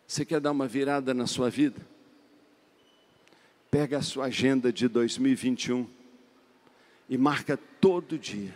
[0.08, 1.82] Você quer dar uma virada na sua vida?
[3.72, 5.90] Pega a sua agenda de 2021
[7.10, 8.56] e marca todo dia,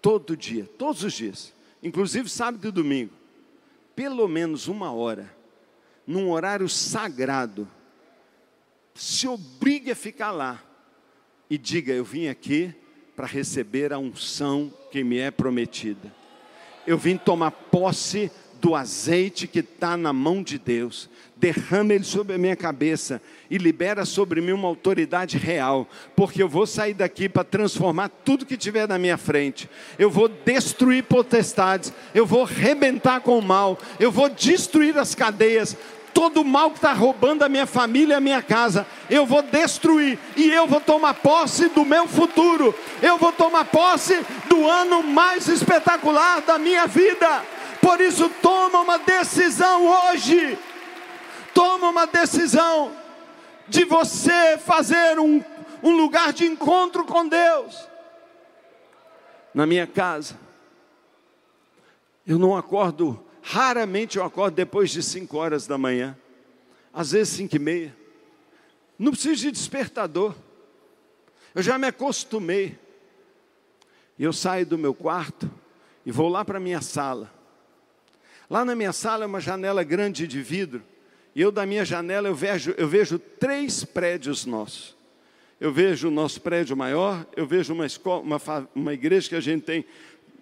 [0.00, 1.52] todo dia, todos os dias,
[1.82, 3.12] inclusive sábado e domingo,
[3.94, 5.34] pelo menos uma hora,
[6.06, 7.68] num horário sagrado,
[8.94, 10.62] se obrigue a ficar lá
[11.48, 12.74] e diga: Eu vim aqui
[13.14, 16.12] para receber a unção que me é prometida.
[16.86, 18.30] Eu vim tomar posse
[18.60, 23.56] do azeite que está na mão de Deus, derrama ele sobre a minha cabeça e
[23.56, 28.56] libera sobre mim uma autoridade real, porque eu vou sair daqui para transformar tudo que
[28.56, 29.68] tiver na minha frente.
[29.98, 35.76] Eu vou destruir potestades, eu vou rebentar com o mal, eu vou destruir as cadeias.
[36.12, 40.50] todo mal que está roubando a minha família a minha casa, eu vou destruir e
[40.50, 46.42] eu vou tomar posse do meu futuro, eu vou tomar posse do ano mais espetacular
[46.42, 47.42] da minha vida.
[47.80, 50.58] Por isso, toma uma decisão hoje.
[51.54, 52.92] Toma uma decisão
[53.68, 55.42] de você fazer um,
[55.82, 57.88] um lugar de encontro com Deus.
[59.52, 60.38] Na minha casa,
[62.26, 66.16] eu não acordo Raramente eu acordo depois de 5 horas da manhã,
[66.92, 67.96] às vezes 5 e meia.
[68.98, 70.34] Não preciso de despertador.
[71.54, 72.78] Eu já me acostumei.
[74.18, 75.50] Eu saio do meu quarto
[76.04, 77.32] e vou lá para a minha sala.
[78.50, 80.82] Lá na minha sala é uma janela grande de vidro.
[81.36, 84.96] E eu da minha janela eu vejo, eu vejo três prédios nossos.
[85.60, 89.40] Eu vejo o nosso prédio maior, eu vejo uma, escola, uma, uma igreja que a
[89.40, 89.84] gente tem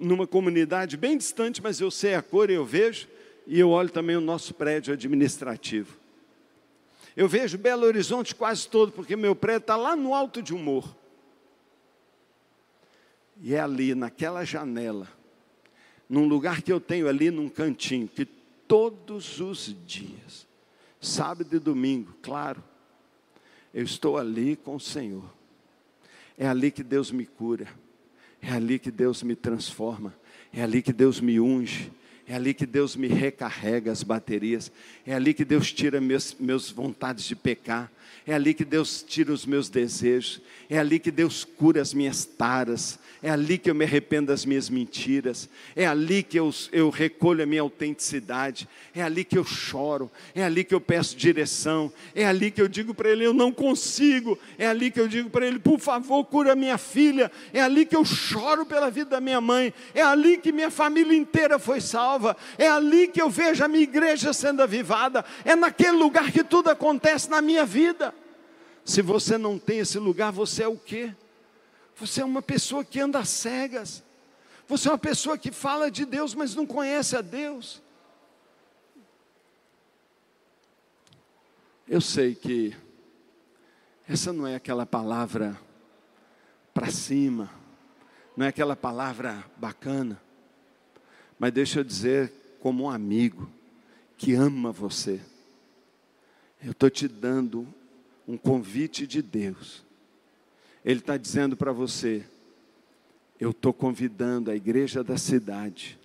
[0.01, 3.09] numa comunidade bem distante, mas eu sei a cor e eu vejo,
[3.47, 5.99] e eu olho também o nosso prédio administrativo.
[7.17, 10.63] Eu vejo Belo Horizonte quase todo, porque meu prédio está lá no alto de um
[10.63, 10.97] morro.
[13.43, 15.09] E é ali, naquela janela,
[16.09, 20.47] num lugar que eu tenho ali num cantinho, que todos os dias,
[21.01, 22.63] sábado e domingo, claro,
[23.75, 25.25] eu estou ali com o Senhor.
[26.37, 27.69] É ali que Deus me cura.
[28.41, 30.15] É ali que Deus me transforma,
[30.53, 31.91] é ali que Deus me unge,
[32.27, 34.71] é ali que Deus me recarrega as baterias,
[35.05, 37.91] é ali que Deus tira meus, meus vontades de pecar,
[38.27, 42.25] é ali que Deus tira os meus desejos, é ali que Deus cura as minhas
[42.25, 46.91] taras, é ali que eu me arrependo das minhas mentiras, é ali que eu, eu
[46.91, 51.93] recolho a minha autenticidade, é ali que eu choro, é ali que eu peço direção,
[52.15, 55.31] é ali que eu digo para Ele: eu não consigo, é ali que eu digo
[55.31, 59.21] para Ele: por favor, cura minha filha, é ali que eu choro pela vida da
[59.21, 63.65] minha mãe, é ali que minha família inteira foi salva, é ali que eu vejo
[63.65, 67.98] a minha igreja sendo avivada, é naquele lugar que tudo acontece na minha vida.
[68.89, 71.15] Se você não tem esse lugar, você é o quê?
[71.97, 74.03] Você é uma pessoa que anda cegas.
[74.67, 77.83] Você é uma pessoa que fala de Deus, mas não conhece a Deus.
[81.87, 82.75] Eu sei que
[84.09, 85.61] essa não é aquela palavra
[86.73, 87.51] para cima,
[88.35, 90.19] não é aquela palavra bacana,
[91.39, 93.53] mas deixa eu dizer, como um amigo
[94.17, 95.21] que ama você,
[96.65, 97.69] eu estou te dando
[98.29, 99.83] um convite de Deus.
[100.85, 102.23] Ele está dizendo para você:
[103.41, 105.99] eu estou convidando a igreja da cidade,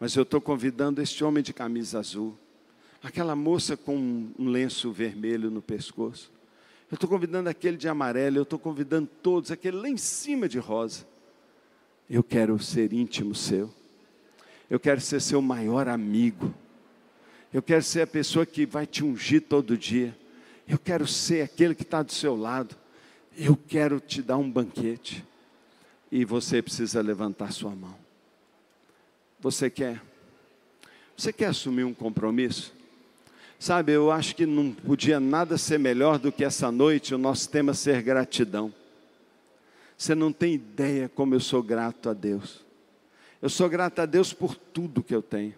[0.00, 2.36] mas eu estou convidando este homem de camisa azul,
[3.02, 3.94] aquela moça com
[4.38, 6.32] um lenço vermelho no pescoço,
[6.90, 10.58] eu estou convidando aquele de amarelo, eu estou convidando todos, aquele lá em cima de
[10.58, 11.06] rosa.
[12.08, 13.72] Eu quero ser íntimo seu,
[14.68, 16.54] eu quero ser seu maior amigo,
[17.52, 20.16] eu quero ser a pessoa que vai te ungir todo dia.
[20.66, 22.74] Eu quero ser aquele que está do seu lado.
[23.36, 25.24] Eu quero te dar um banquete.
[26.10, 27.96] E você precisa levantar sua mão.
[29.40, 30.00] Você quer?
[31.16, 32.72] Você quer assumir um compromisso?
[33.58, 37.48] Sabe, eu acho que não podia nada ser melhor do que essa noite o nosso
[37.48, 38.72] tema ser gratidão.
[39.96, 42.64] Você não tem ideia como eu sou grato a Deus.
[43.40, 45.54] Eu sou grato a Deus por tudo que eu tenho.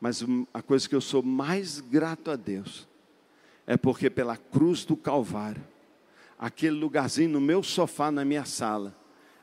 [0.00, 2.86] Mas a coisa que eu sou mais grato a Deus
[3.66, 5.62] é porque pela cruz do Calvário,
[6.38, 8.94] aquele lugarzinho no meu sofá na minha sala,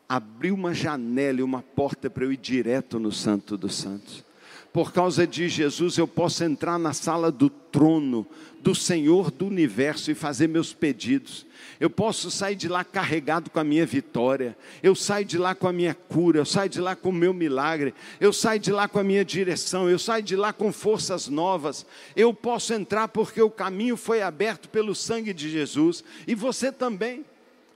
[0.07, 4.30] abriu uma janela e uma porta para eu ir direto no Santo dos Santos
[4.73, 8.25] por causa de Jesus, eu posso entrar na sala do trono
[8.61, 11.45] do Senhor do universo e fazer meus pedidos.
[11.79, 14.55] Eu posso sair de lá carregado com a minha vitória.
[14.81, 16.37] Eu saio de lá com a minha cura.
[16.37, 17.93] Eu saio de lá com o meu milagre.
[18.19, 19.89] Eu saio de lá com a minha direção.
[19.89, 21.85] Eu saio de lá com forças novas.
[22.15, 26.03] Eu posso entrar porque o caminho foi aberto pelo sangue de Jesus.
[26.27, 27.25] E você também,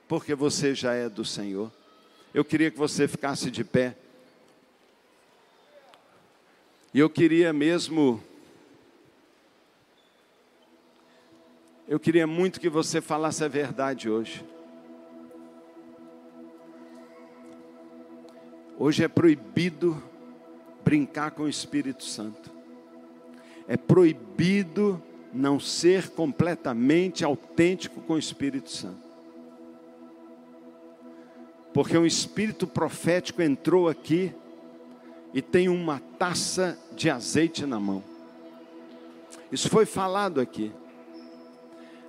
[0.08, 1.72] porque você já é do Senhor.
[2.32, 3.98] Eu queria que você ficasse de pé.
[6.96, 8.24] E eu queria mesmo.
[11.90, 14.46] Eu queria muito que você falasse a verdade hoje.
[18.80, 20.02] Hoje é proibido
[20.86, 22.50] brincar com o Espírito Santo.
[23.68, 29.06] É proibido não ser completamente autêntico com o Espírito Santo.
[31.74, 34.34] Porque um espírito profético entrou aqui
[35.36, 38.02] e tem uma taça de azeite na mão.
[39.52, 40.72] Isso foi falado aqui.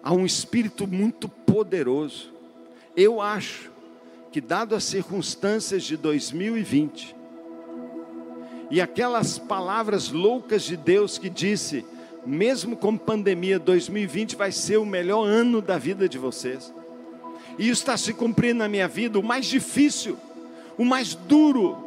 [0.01, 2.33] Há um espírito muito poderoso.
[2.97, 3.72] Eu acho
[4.31, 7.16] que, dado as circunstâncias de 2020,
[8.70, 11.85] e aquelas palavras loucas de Deus que disse:
[12.24, 16.72] mesmo com pandemia, 2020 vai ser o melhor ano da vida de vocês.
[17.59, 20.16] E isso está se cumprindo na minha vida, o mais difícil,
[20.79, 21.86] o mais duro,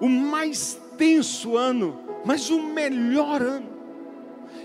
[0.00, 3.74] o mais tenso ano, mas o melhor ano.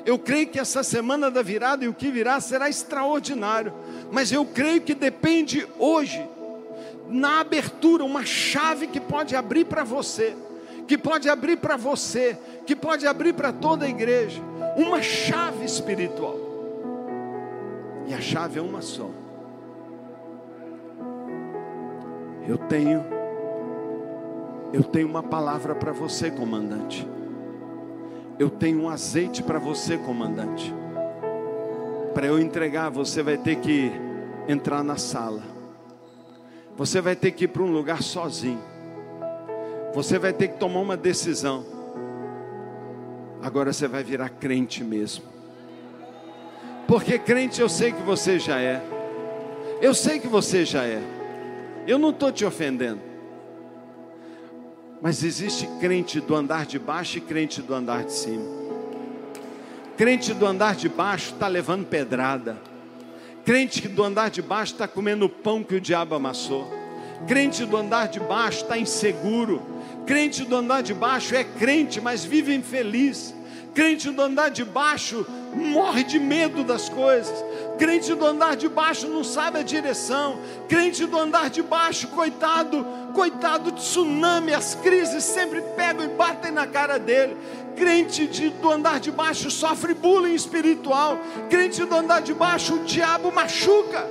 [0.06, 3.74] Eu creio que essa semana da virada e o que virá será extraordinário,
[4.12, 6.28] mas eu creio que depende hoje,
[7.08, 10.36] na abertura, uma chave que pode abrir para você,
[10.88, 14.42] que pode abrir para você, que pode abrir para toda a igreja,
[14.76, 16.38] uma chave espiritual.
[18.08, 19.10] E a chave é uma só.
[22.48, 23.19] Eu tenho
[24.72, 27.08] eu tenho uma palavra para você, comandante.
[28.38, 30.74] Eu tenho um azeite para você, comandante.
[32.14, 33.92] Para eu entregar, você vai ter que
[34.48, 35.42] entrar na sala.
[36.78, 38.62] Você vai ter que ir para um lugar sozinho.
[39.94, 41.66] Você vai ter que tomar uma decisão.
[43.42, 45.26] Agora você vai virar crente mesmo.
[46.88, 48.82] Porque crente eu sei que você já é.
[49.82, 51.02] Eu sei que você já é.
[51.88, 53.09] Eu não estou te ofendendo.
[55.02, 58.46] Mas existe crente do andar de baixo e crente do andar de cima.
[59.98, 62.58] Crente do andar de baixo está levando pedrada.
[63.46, 66.70] Crente do andar de baixo está comendo o pão que o diabo amassou.
[67.28, 69.62] Crente do andar de baixo está inseguro.
[70.06, 73.34] Crente do andar de baixo é crente, mas vive infeliz.
[73.74, 77.44] Crente do andar de baixo morre de medo das coisas.
[77.80, 80.38] Crente do andar de baixo não sabe a direção.
[80.68, 86.52] Crente do andar de baixo, coitado, coitado de tsunami, as crises sempre pegam e batem
[86.52, 87.38] na cara dele.
[87.78, 91.18] Crente de, do andar de baixo sofre bullying espiritual.
[91.50, 94.06] Crente do andar de baixo, o diabo machuca.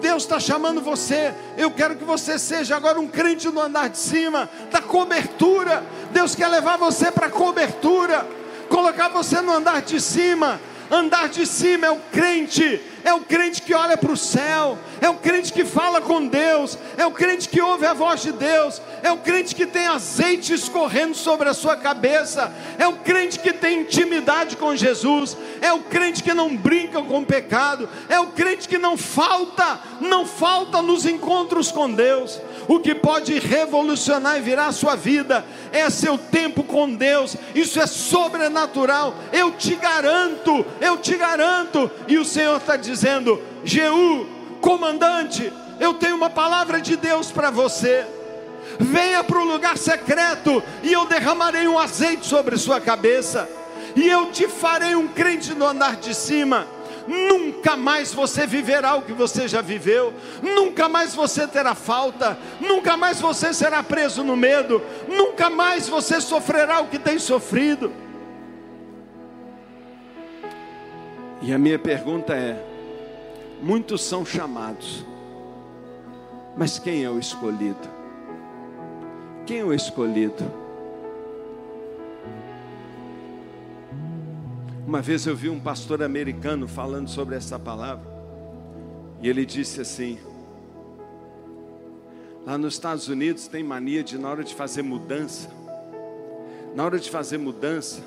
[0.00, 1.34] Deus está chamando você.
[1.58, 5.84] Eu quero que você seja agora um crente no andar de cima, da cobertura.
[6.10, 8.26] Deus quer levar você para a cobertura
[8.68, 10.60] colocar você no andar de cima.
[10.90, 15.08] Andar de cima é o crente, é o crente que olha para o céu, é
[15.08, 18.80] o crente que fala com Deus, é o crente que ouve a voz de Deus,
[19.02, 23.52] é o crente que tem azeite escorrendo sobre a sua cabeça, é o crente que
[23.52, 28.28] tem intimidade com Jesus, é o crente que não brinca com o pecado, é o
[28.28, 32.40] crente que não falta, não falta nos encontros com Deus.
[32.68, 35.42] O que pode revolucionar e virar a sua vida
[35.72, 37.34] é seu tempo com Deus.
[37.54, 39.14] Isso é sobrenatural.
[39.32, 41.90] Eu te garanto, eu te garanto.
[42.06, 44.26] E o Senhor está dizendo: Jeú,
[44.60, 45.50] comandante,
[45.80, 48.04] eu tenho uma palavra de Deus para você.
[48.78, 53.48] Venha para o lugar secreto e eu derramarei um azeite sobre sua cabeça.
[53.96, 56.66] E eu te farei um crente no andar de cima
[57.08, 62.96] nunca mais você viverá o que você já viveu, nunca mais você terá falta, nunca
[62.96, 67.90] mais você será preso no medo, nunca mais você sofrerá o que tem sofrido.
[71.40, 72.62] E a minha pergunta é:
[73.62, 75.04] muitos são chamados,
[76.56, 77.88] mas quem é o escolhido?
[79.46, 80.67] Quem é o escolhido?
[84.88, 88.08] Uma vez eu vi um pastor americano falando sobre essa palavra,
[89.20, 90.18] e ele disse assim:
[92.46, 95.50] Lá nos Estados Unidos tem mania de, na hora de fazer mudança,
[96.74, 98.02] na hora de fazer mudança,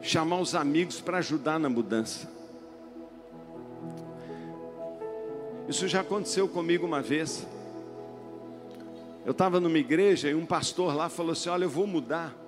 [0.00, 2.30] chamar os amigos para ajudar na mudança.
[5.68, 7.44] Isso já aconteceu comigo uma vez.
[9.26, 12.43] Eu estava numa igreja e um pastor lá falou assim: Olha, eu vou mudar.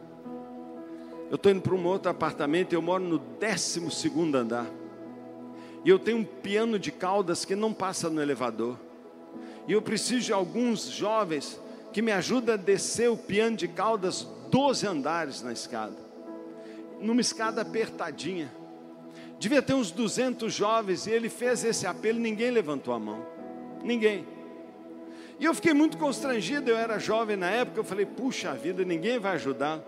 [1.29, 4.67] Eu estou indo para um outro apartamento, eu moro no 12 andar.
[5.85, 8.79] E eu tenho um piano de caudas que não passa no elevador.
[9.67, 11.61] E eu preciso de alguns jovens
[11.93, 15.97] que me ajudem a descer o piano de caudas 12 andares na escada.
[17.01, 18.53] Numa escada apertadinha.
[19.39, 23.25] Devia ter uns 200 jovens e ele fez esse apelo, ninguém levantou a mão.
[23.83, 24.27] Ninguém.
[25.39, 29.19] E eu fiquei muito constrangido, eu era jovem na época, eu falei, puxa vida, ninguém
[29.19, 29.81] vai ajudar.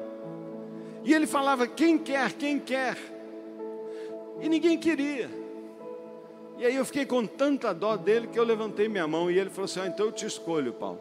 [1.09, 2.99] E ele falava: quem quer, quem quer.
[4.43, 5.31] E ninguém queria.
[6.59, 9.49] E aí eu fiquei com tanta dó dele que eu levantei minha mão e ele
[9.49, 11.01] falou assim: ah, então eu te escolho, Paulo.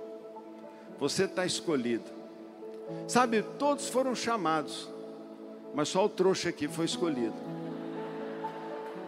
[0.98, 2.06] Você está escolhido.
[3.06, 4.90] Sabe, todos foram chamados,
[5.76, 7.36] mas só o trouxa aqui foi escolhido.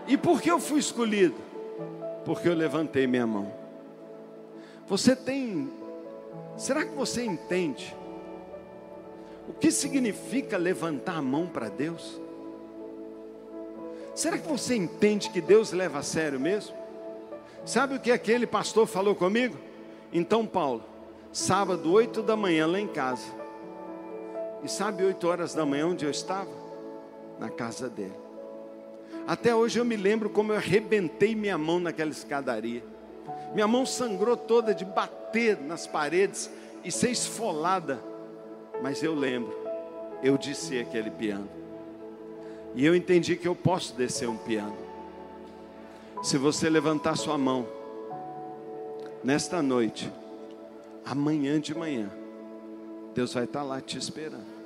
[0.05, 1.37] E por que eu fui escolhido?
[2.25, 3.53] Porque eu levantei minha mão.
[4.85, 5.71] Você tem.
[6.57, 7.95] Será que você entende
[9.49, 12.21] o que significa levantar a mão para Deus?
[14.13, 16.75] Será que você entende que Deus leva a sério mesmo?
[17.65, 19.57] Sabe o que aquele pastor falou comigo?
[20.13, 20.83] Então, Paulo,
[21.33, 23.25] sábado, oito da manhã, lá em casa.
[24.63, 26.51] E sabe oito horas da manhã onde eu estava?
[27.39, 28.13] Na casa dele.
[29.25, 32.83] Até hoje eu me lembro como eu arrebentei minha mão naquela escadaria.
[33.55, 36.51] Minha mão sangrou toda de bater nas paredes
[36.83, 38.08] e ser esfolada.
[38.81, 39.53] Mas eu lembro,
[40.23, 41.49] eu disse aquele piano.
[42.75, 44.77] E eu entendi que eu posso descer um piano.
[46.23, 47.67] Se você levantar sua mão,
[49.23, 50.11] nesta noite,
[51.05, 52.09] amanhã de manhã,
[53.13, 54.59] Deus vai estar lá te esperando.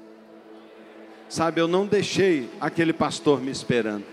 [1.30, 4.04] Sabe, eu não deixei aquele pastor me esperando.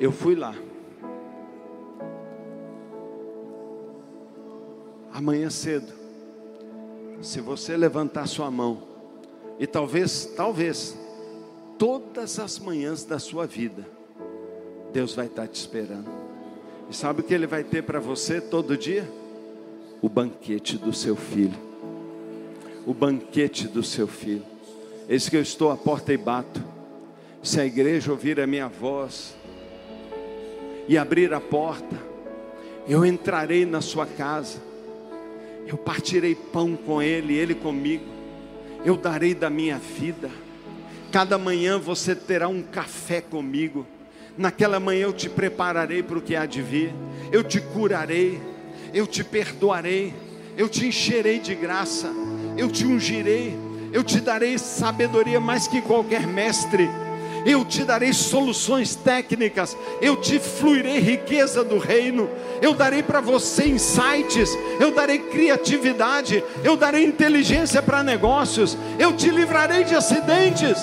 [0.00, 0.54] Eu fui lá.
[5.12, 5.92] Amanhã cedo,
[7.22, 8.82] se você levantar sua mão,
[9.58, 10.98] e talvez, talvez,
[11.78, 13.86] todas as manhãs da sua vida,
[14.92, 16.10] Deus vai estar te esperando.
[16.90, 19.08] E sabe o que Ele vai ter para você todo dia?
[20.02, 21.56] O banquete do seu filho.
[22.84, 24.44] O banquete do seu filho.
[25.08, 26.62] Eis que eu estou à porta e bato.
[27.40, 29.34] Se a igreja ouvir a minha voz
[30.88, 31.96] e abrir a porta,
[32.88, 34.60] eu entrarei na sua casa,
[35.66, 38.04] eu partirei pão com ele, ele comigo,
[38.84, 40.30] eu darei da minha vida.
[41.10, 43.86] Cada manhã você terá um café comigo.
[44.36, 46.92] Naquela manhã eu te prepararei para o que há de vir,
[47.30, 48.40] eu te curarei,
[48.94, 50.14] eu te perdoarei,
[50.56, 52.10] eu te encherei de graça,
[52.56, 53.54] eu te ungirei,
[53.92, 56.88] eu te darei sabedoria mais que qualquer mestre,
[57.44, 62.28] eu te darei soluções técnicas, eu te fluirei riqueza do reino,
[62.60, 69.30] eu darei para você insights, eu darei criatividade, eu darei inteligência para negócios, eu te
[69.30, 70.78] livrarei de acidentes.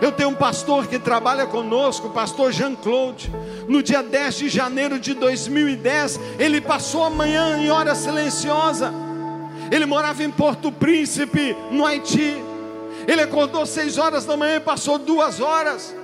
[0.00, 3.32] Eu tenho um pastor que trabalha conosco, o pastor Jean-Claude.
[3.66, 8.92] No dia 10 de janeiro de 2010, ele passou a manhã em hora silenciosa.
[9.70, 12.36] Ele morava em Porto Príncipe, no Haiti.
[13.06, 15.94] Ele acordou seis horas da manhã e passou duas horas.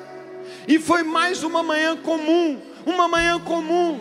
[0.66, 4.00] E foi mais uma manhã comum, uma manhã comum.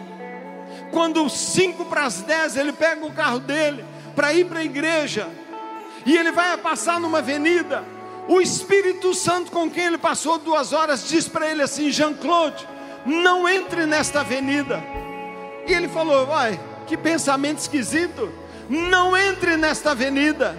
[0.92, 3.84] Quando cinco para as dez ele pega o carro dele
[4.16, 5.28] para ir para a igreja
[6.06, 7.84] e ele vai passar numa avenida.
[8.28, 12.68] O Espírito Santo com quem ele passou duas horas diz para ele assim: Jean-Claude,
[13.06, 14.82] não entre nesta avenida.
[15.68, 18.32] E ele falou: Vai, que pensamento esquisito.
[18.70, 20.56] Não entre nesta avenida.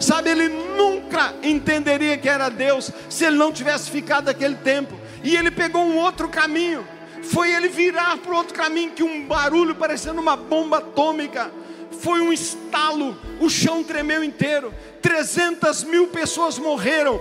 [0.00, 4.94] Sabe, ele nunca entenderia que era Deus se ele não tivesse ficado aquele tempo.
[5.22, 6.86] E ele pegou um outro caminho.
[7.22, 11.50] Foi ele virar para outro caminho que um barulho parecendo uma bomba atômica.
[12.00, 14.72] Foi um estalo, o chão tremeu inteiro.
[15.02, 17.20] 300 mil pessoas morreram.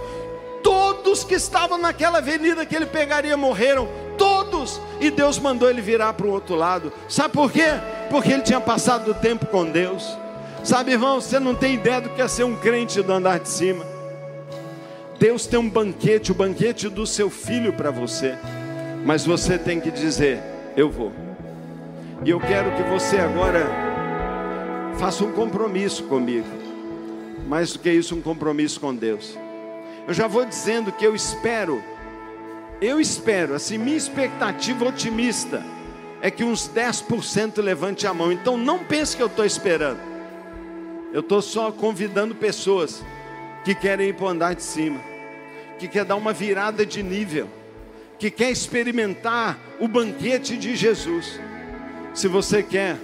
[0.64, 3.88] Todos que estavam naquela avenida que ele pegaria morreram.
[4.18, 4.80] Todos.
[5.00, 6.94] E Deus mandou ele virar para o outro lado.
[7.10, 7.68] Sabe por quê?
[8.10, 10.18] Porque ele tinha passado o tempo com Deus.
[10.64, 13.50] Sabe, irmão, você não tem ideia do que é ser um crente do andar de
[13.50, 13.86] cima.
[15.20, 18.36] Deus tem um banquete, o banquete do seu filho para você.
[19.06, 20.40] Mas você tem que dizer:
[20.76, 21.12] Eu vou.
[22.26, 23.66] E eu quero que você agora
[24.98, 26.48] faça um compromisso comigo.
[27.48, 29.38] Mais do que isso, um compromisso com Deus.
[30.08, 31.84] Eu já vou dizendo que eu espero,
[32.82, 35.64] eu espero, assim, minha expectativa otimista
[36.22, 38.32] é que uns 10% levante a mão.
[38.32, 40.00] Então não pense que eu estou esperando.
[41.14, 43.04] Eu estou só convidando pessoas
[43.64, 45.00] que querem ir para o andar de cima,
[45.80, 47.50] que quer dar uma virada de nível,
[48.20, 51.40] que quer experimentar o banquete de Jesus.
[52.14, 52.98] Se você quer,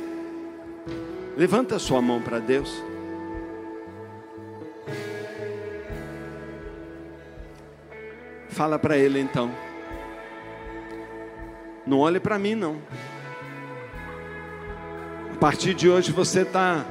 [1.37, 2.83] levanta sua mão para Deus.
[8.49, 9.51] Fala para Ele então.
[11.85, 12.77] Não olhe para mim não.
[15.33, 16.85] A partir de hoje você está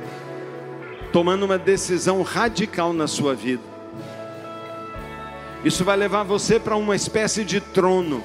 [1.13, 3.63] tomando uma decisão radical na sua vida.
[5.65, 8.25] Isso vai levar você para uma espécie de trono.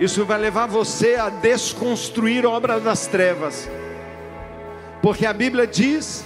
[0.00, 3.68] Isso vai levar você a desconstruir a obra das trevas.
[5.02, 6.24] Porque a Bíblia diz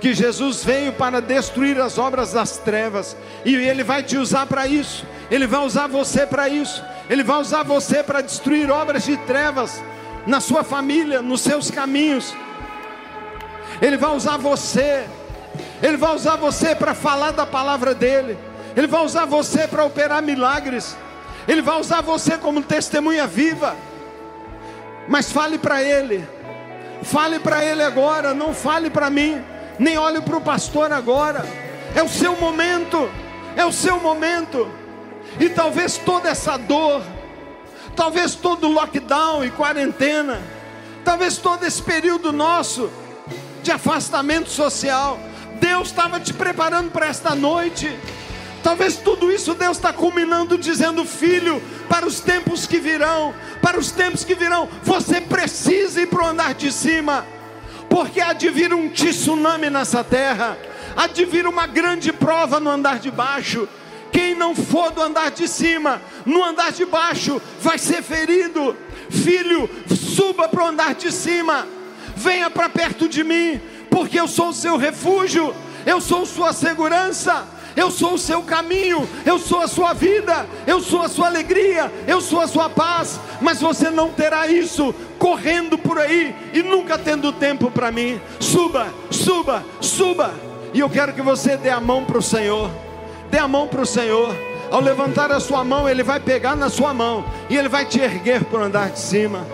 [0.00, 4.66] que Jesus veio para destruir as obras das trevas, e Ele vai te usar para
[4.66, 9.16] isso, Ele vai usar você para isso, Ele vai usar você para destruir obras de
[9.18, 9.82] trevas
[10.26, 12.34] na sua família, nos seus caminhos.
[13.80, 15.06] Ele vai usar você,
[15.82, 18.38] Ele vai usar você para falar da palavra dEle,
[18.76, 20.96] Ele vai usar você para operar milagres,
[21.46, 23.76] Ele vai usar você como testemunha viva.
[25.08, 26.26] Mas fale para Ele,
[27.02, 29.42] fale para Ele agora, não fale para mim,
[29.78, 31.44] nem olhe para o pastor agora,
[31.94, 33.08] é o seu momento,
[33.56, 34.68] é o seu momento,
[35.38, 37.02] e talvez toda essa dor,
[37.94, 40.40] talvez todo lockdown e quarentena,
[41.04, 42.90] talvez todo esse período nosso,
[43.66, 45.18] de afastamento social.
[45.60, 47.94] Deus estava te preparando para esta noite.
[48.62, 53.90] Talvez tudo isso Deus está culminando dizendo, filho, para os tempos que virão, para os
[53.90, 57.26] tempos que virão, você precisa ir para o andar de cima,
[57.88, 60.56] porque há de vir um tsunami nessa terra,
[60.96, 63.68] há de vir uma grande prova no andar de baixo.
[64.12, 68.76] Quem não for do andar de cima, no andar de baixo, vai ser ferido.
[69.10, 71.66] Filho, suba para o andar de cima,
[72.16, 73.60] venha para perto de mim,
[73.90, 75.54] porque eu sou o seu refúgio,
[75.84, 77.46] eu sou sua segurança
[77.76, 81.92] eu sou o seu caminho, eu sou a sua vida, eu sou a sua alegria,
[82.08, 86.96] eu sou a sua paz, mas você não terá isso correndo por aí e nunca
[86.96, 88.18] tendo tempo para mim.
[88.40, 90.32] Suba, suba, suba,
[90.72, 92.70] e eu quero que você dê a mão para o Senhor,
[93.30, 94.34] dê a mão para o Senhor.
[94.70, 98.00] Ao levantar a sua mão, Ele vai pegar na sua mão e Ele vai te
[98.00, 99.46] erguer para andar de cima.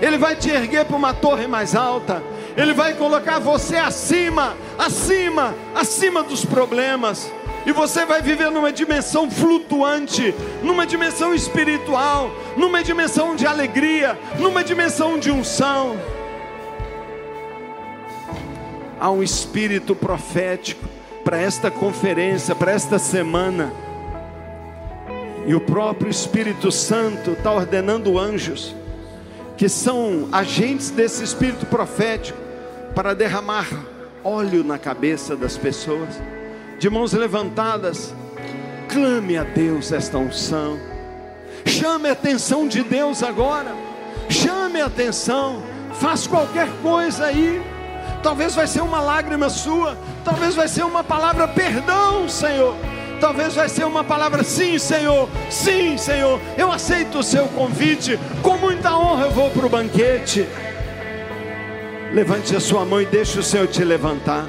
[0.00, 2.22] Ele vai te erguer para uma torre mais alta.
[2.56, 7.30] Ele vai colocar você acima, acima, acima dos problemas
[7.68, 14.64] e você vai viver numa dimensão flutuante, numa dimensão espiritual, numa dimensão de alegria, numa
[14.64, 15.94] dimensão de unção.
[18.98, 20.82] Há um espírito profético
[21.22, 23.70] para esta conferência, para esta semana.
[25.46, 28.74] E o próprio Espírito Santo está ordenando anjos,
[29.58, 32.38] que são agentes desse espírito profético,
[32.94, 33.66] para derramar
[34.22, 36.08] óleo na cabeça das pessoas
[36.78, 38.14] de mãos levantadas,
[38.88, 40.78] clame a Deus esta unção.
[41.66, 43.74] Chame a atenção de Deus agora.
[44.30, 45.60] Chame a atenção.
[45.94, 47.60] Faz qualquer coisa aí.
[48.22, 52.76] Talvez vai ser uma lágrima sua, talvez vai ser uma palavra perdão, Senhor.
[53.20, 55.28] Talvez vai ser uma palavra sim, Senhor.
[55.50, 56.40] Sim, Senhor.
[56.56, 58.18] Eu aceito o seu convite.
[58.42, 60.46] Com muita honra eu vou para o banquete.
[62.12, 64.46] Levante a sua mão e deixe o Senhor te levantar.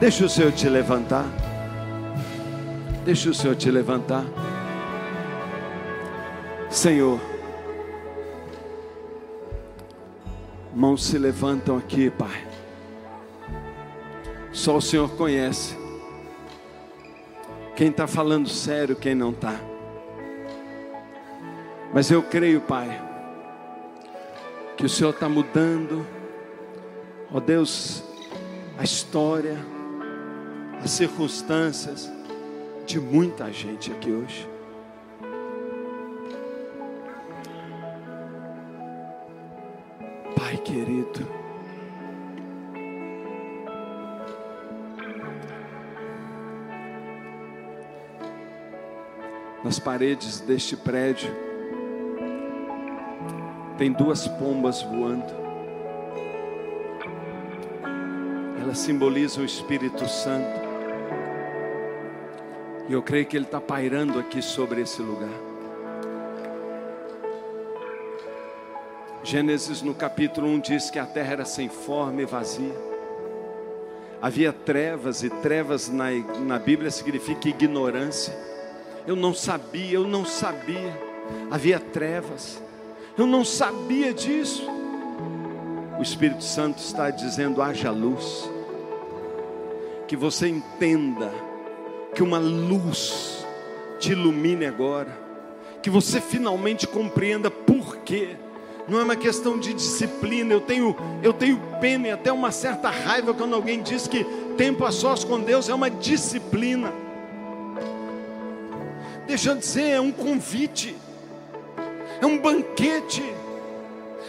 [0.00, 1.26] Deixa o Senhor te levantar.
[3.04, 4.24] Deixa o Senhor te levantar.
[6.70, 7.18] Senhor,
[10.74, 12.46] mãos se levantam aqui, Pai.
[14.52, 15.77] Só o Senhor conhece.
[17.78, 19.54] Quem está falando sério, quem não está.
[21.94, 23.00] Mas eu creio, Pai,
[24.76, 26.04] que o Senhor está mudando,
[27.32, 28.02] ó Deus,
[28.76, 29.56] a história
[30.82, 32.10] as circunstâncias
[32.84, 34.48] de muita gente aqui hoje.
[40.34, 41.37] Pai querido,
[49.64, 51.48] nas paredes deste prédio
[53.78, 55.32] tem duas pombas voando.
[58.60, 60.68] Elas simbolizam o Espírito Santo.
[62.88, 65.30] E eu creio que Ele está pairando aqui sobre esse lugar.
[69.22, 72.74] Gênesis no capítulo 1 diz que a terra era sem forma e vazia.
[74.20, 76.10] Havia trevas, e trevas na,
[76.44, 78.34] na Bíblia significa ignorância.
[79.06, 81.08] Eu não sabia, eu não sabia.
[81.50, 82.62] Havia trevas,
[83.16, 84.66] eu não sabia disso.
[85.98, 88.48] O Espírito Santo está dizendo: haja luz.
[90.06, 91.30] Que você entenda
[92.14, 93.46] que uma luz
[93.98, 95.10] te ilumine agora,
[95.82, 98.36] que você finalmente compreenda por quê.
[98.88, 100.54] Não é uma questão de disciplina.
[100.54, 104.24] Eu tenho, eu tenho pena e até uma certa raiva quando alguém diz que
[104.56, 106.90] tempo a sós com Deus é uma disciplina.
[109.28, 110.96] Deixa eu dizer, é um convite,
[112.20, 113.22] é um banquete,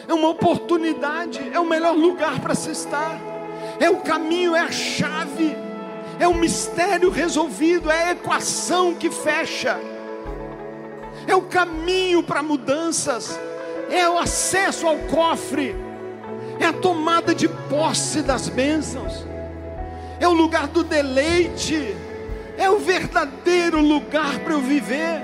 [0.08, 3.20] é uma oportunidade, é o melhor lugar para se estar,
[3.80, 5.56] é o caminho, é a chave
[6.20, 9.80] é o mistério resolvido, é a equação que fecha,
[11.26, 13.40] é o caminho para mudanças,
[13.90, 15.74] é o acesso ao cofre,
[16.60, 19.26] é a tomada de posse das bênçãos,
[20.20, 21.96] é o lugar do deleite,
[22.60, 25.24] é o verdadeiro lugar para eu viver,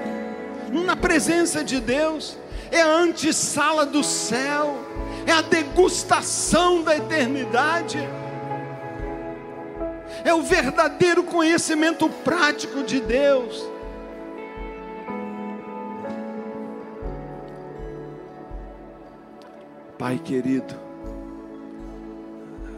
[0.71, 2.37] na presença de Deus,
[2.71, 4.75] é a antessala do céu,
[5.27, 7.99] é a degustação da eternidade
[10.25, 13.63] é o verdadeiro conhecimento prático de Deus.
[19.99, 20.75] Pai querido,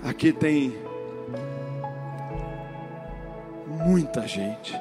[0.03, 0.77] aqui tem
[3.67, 4.79] muita gente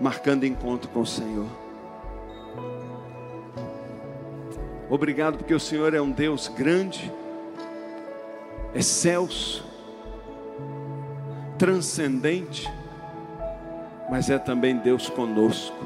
[0.00, 1.48] marcando encontro com o Senhor.
[4.90, 7.12] Obrigado porque o Senhor é um Deus grande,
[8.74, 9.64] excelso,
[11.58, 12.70] transcendente,
[14.10, 15.76] mas é também Deus conosco.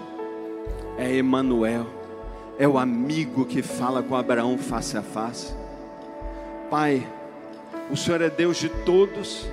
[0.98, 1.86] É Emanuel,
[2.58, 5.52] é o amigo que fala com Abraão face a face.
[6.70, 7.06] Pai,
[7.90, 9.48] o Senhor é Deus de todos,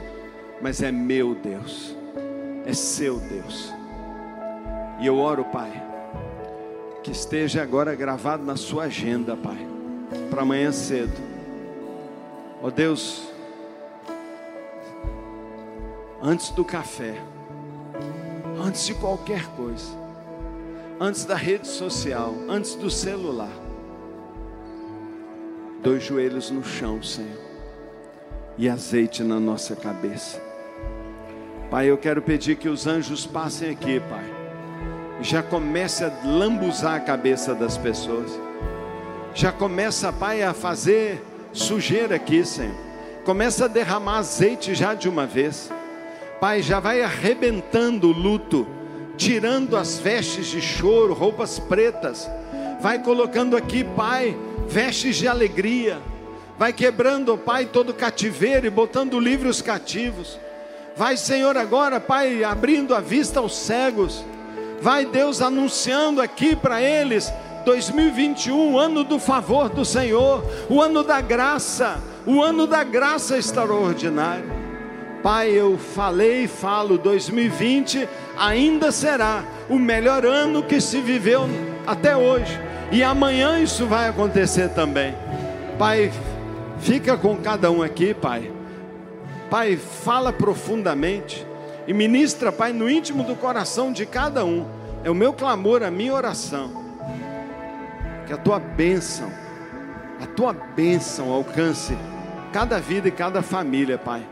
[0.62, 1.95] mas é meu Deus,
[2.66, 3.74] é seu Deus.
[4.99, 5.72] E eu oro, Pai,
[7.03, 9.68] que esteja agora gravado na sua agenda, Pai,
[10.30, 11.14] para amanhã cedo.
[12.62, 13.28] Ó oh Deus,
[16.22, 17.16] antes do café,
[18.62, 19.91] antes de qualquer coisa,
[20.99, 23.53] antes da rede social, antes do celular,
[25.82, 27.39] dois joelhos no chão, Senhor,
[28.57, 30.49] e azeite na nossa cabeça.
[31.70, 34.26] Pai, eu quero pedir que os anjos passem aqui, Pai,
[35.22, 38.32] já comece a lambuzar a cabeça das pessoas,
[39.36, 42.76] já começa, Pai, a fazer sujeira aqui, Senhor,
[43.24, 45.72] começa a derramar azeite já de uma vez.
[46.41, 48.65] Pai, já vai arrebentando o luto,
[49.15, 52.28] tirando as vestes de choro, roupas pretas,
[52.82, 54.36] vai colocando aqui, Pai,
[54.67, 55.99] vestes de alegria,
[56.57, 60.39] vai quebrando, Pai, todo cativeiro e botando livros cativos.
[61.00, 64.22] Vai, Senhor, agora, Pai, abrindo a vista aos cegos.
[64.82, 67.32] Vai, Deus, anunciando aqui para eles
[67.64, 74.43] 2021, ano do favor do Senhor, o ano da graça, o ano da graça extraordinária.
[75.24, 78.06] Pai, eu falei e falo, 2020
[78.38, 81.47] ainda será o melhor ano que se viveu
[81.88, 82.60] até hoje,
[82.91, 85.16] e amanhã isso vai acontecer também.
[85.78, 86.12] Pai,
[86.82, 88.59] fica com cada um aqui, Pai.
[89.50, 91.45] Pai, fala profundamente
[91.88, 94.66] e ministra, Pai, no íntimo do coração de cada um.
[95.04, 96.72] É o meu clamor, a minha oração.
[98.28, 99.32] Que a tua bênção,
[100.22, 101.97] a tua bênção alcance
[102.54, 104.24] cada vida e cada família, Pai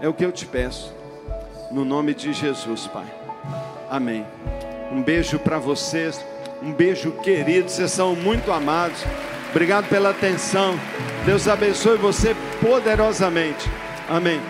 [0.00, 0.92] é o que eu te peço.
[1.70, 3.06] No nome de Jesus, Pai.
[3.90, 4.24] Amém.
[4.92, 6.24] Um beijo para vocês.
[6.62, 7.68] Um beijo querido.
[7.68, 8.98] Vocês são muito amados.
[9.50, 10.78] Obrigado pela atenção.
[11.24, 13.68] Deus abençoe você poderosamente.
[14.08, 14.40] Amém.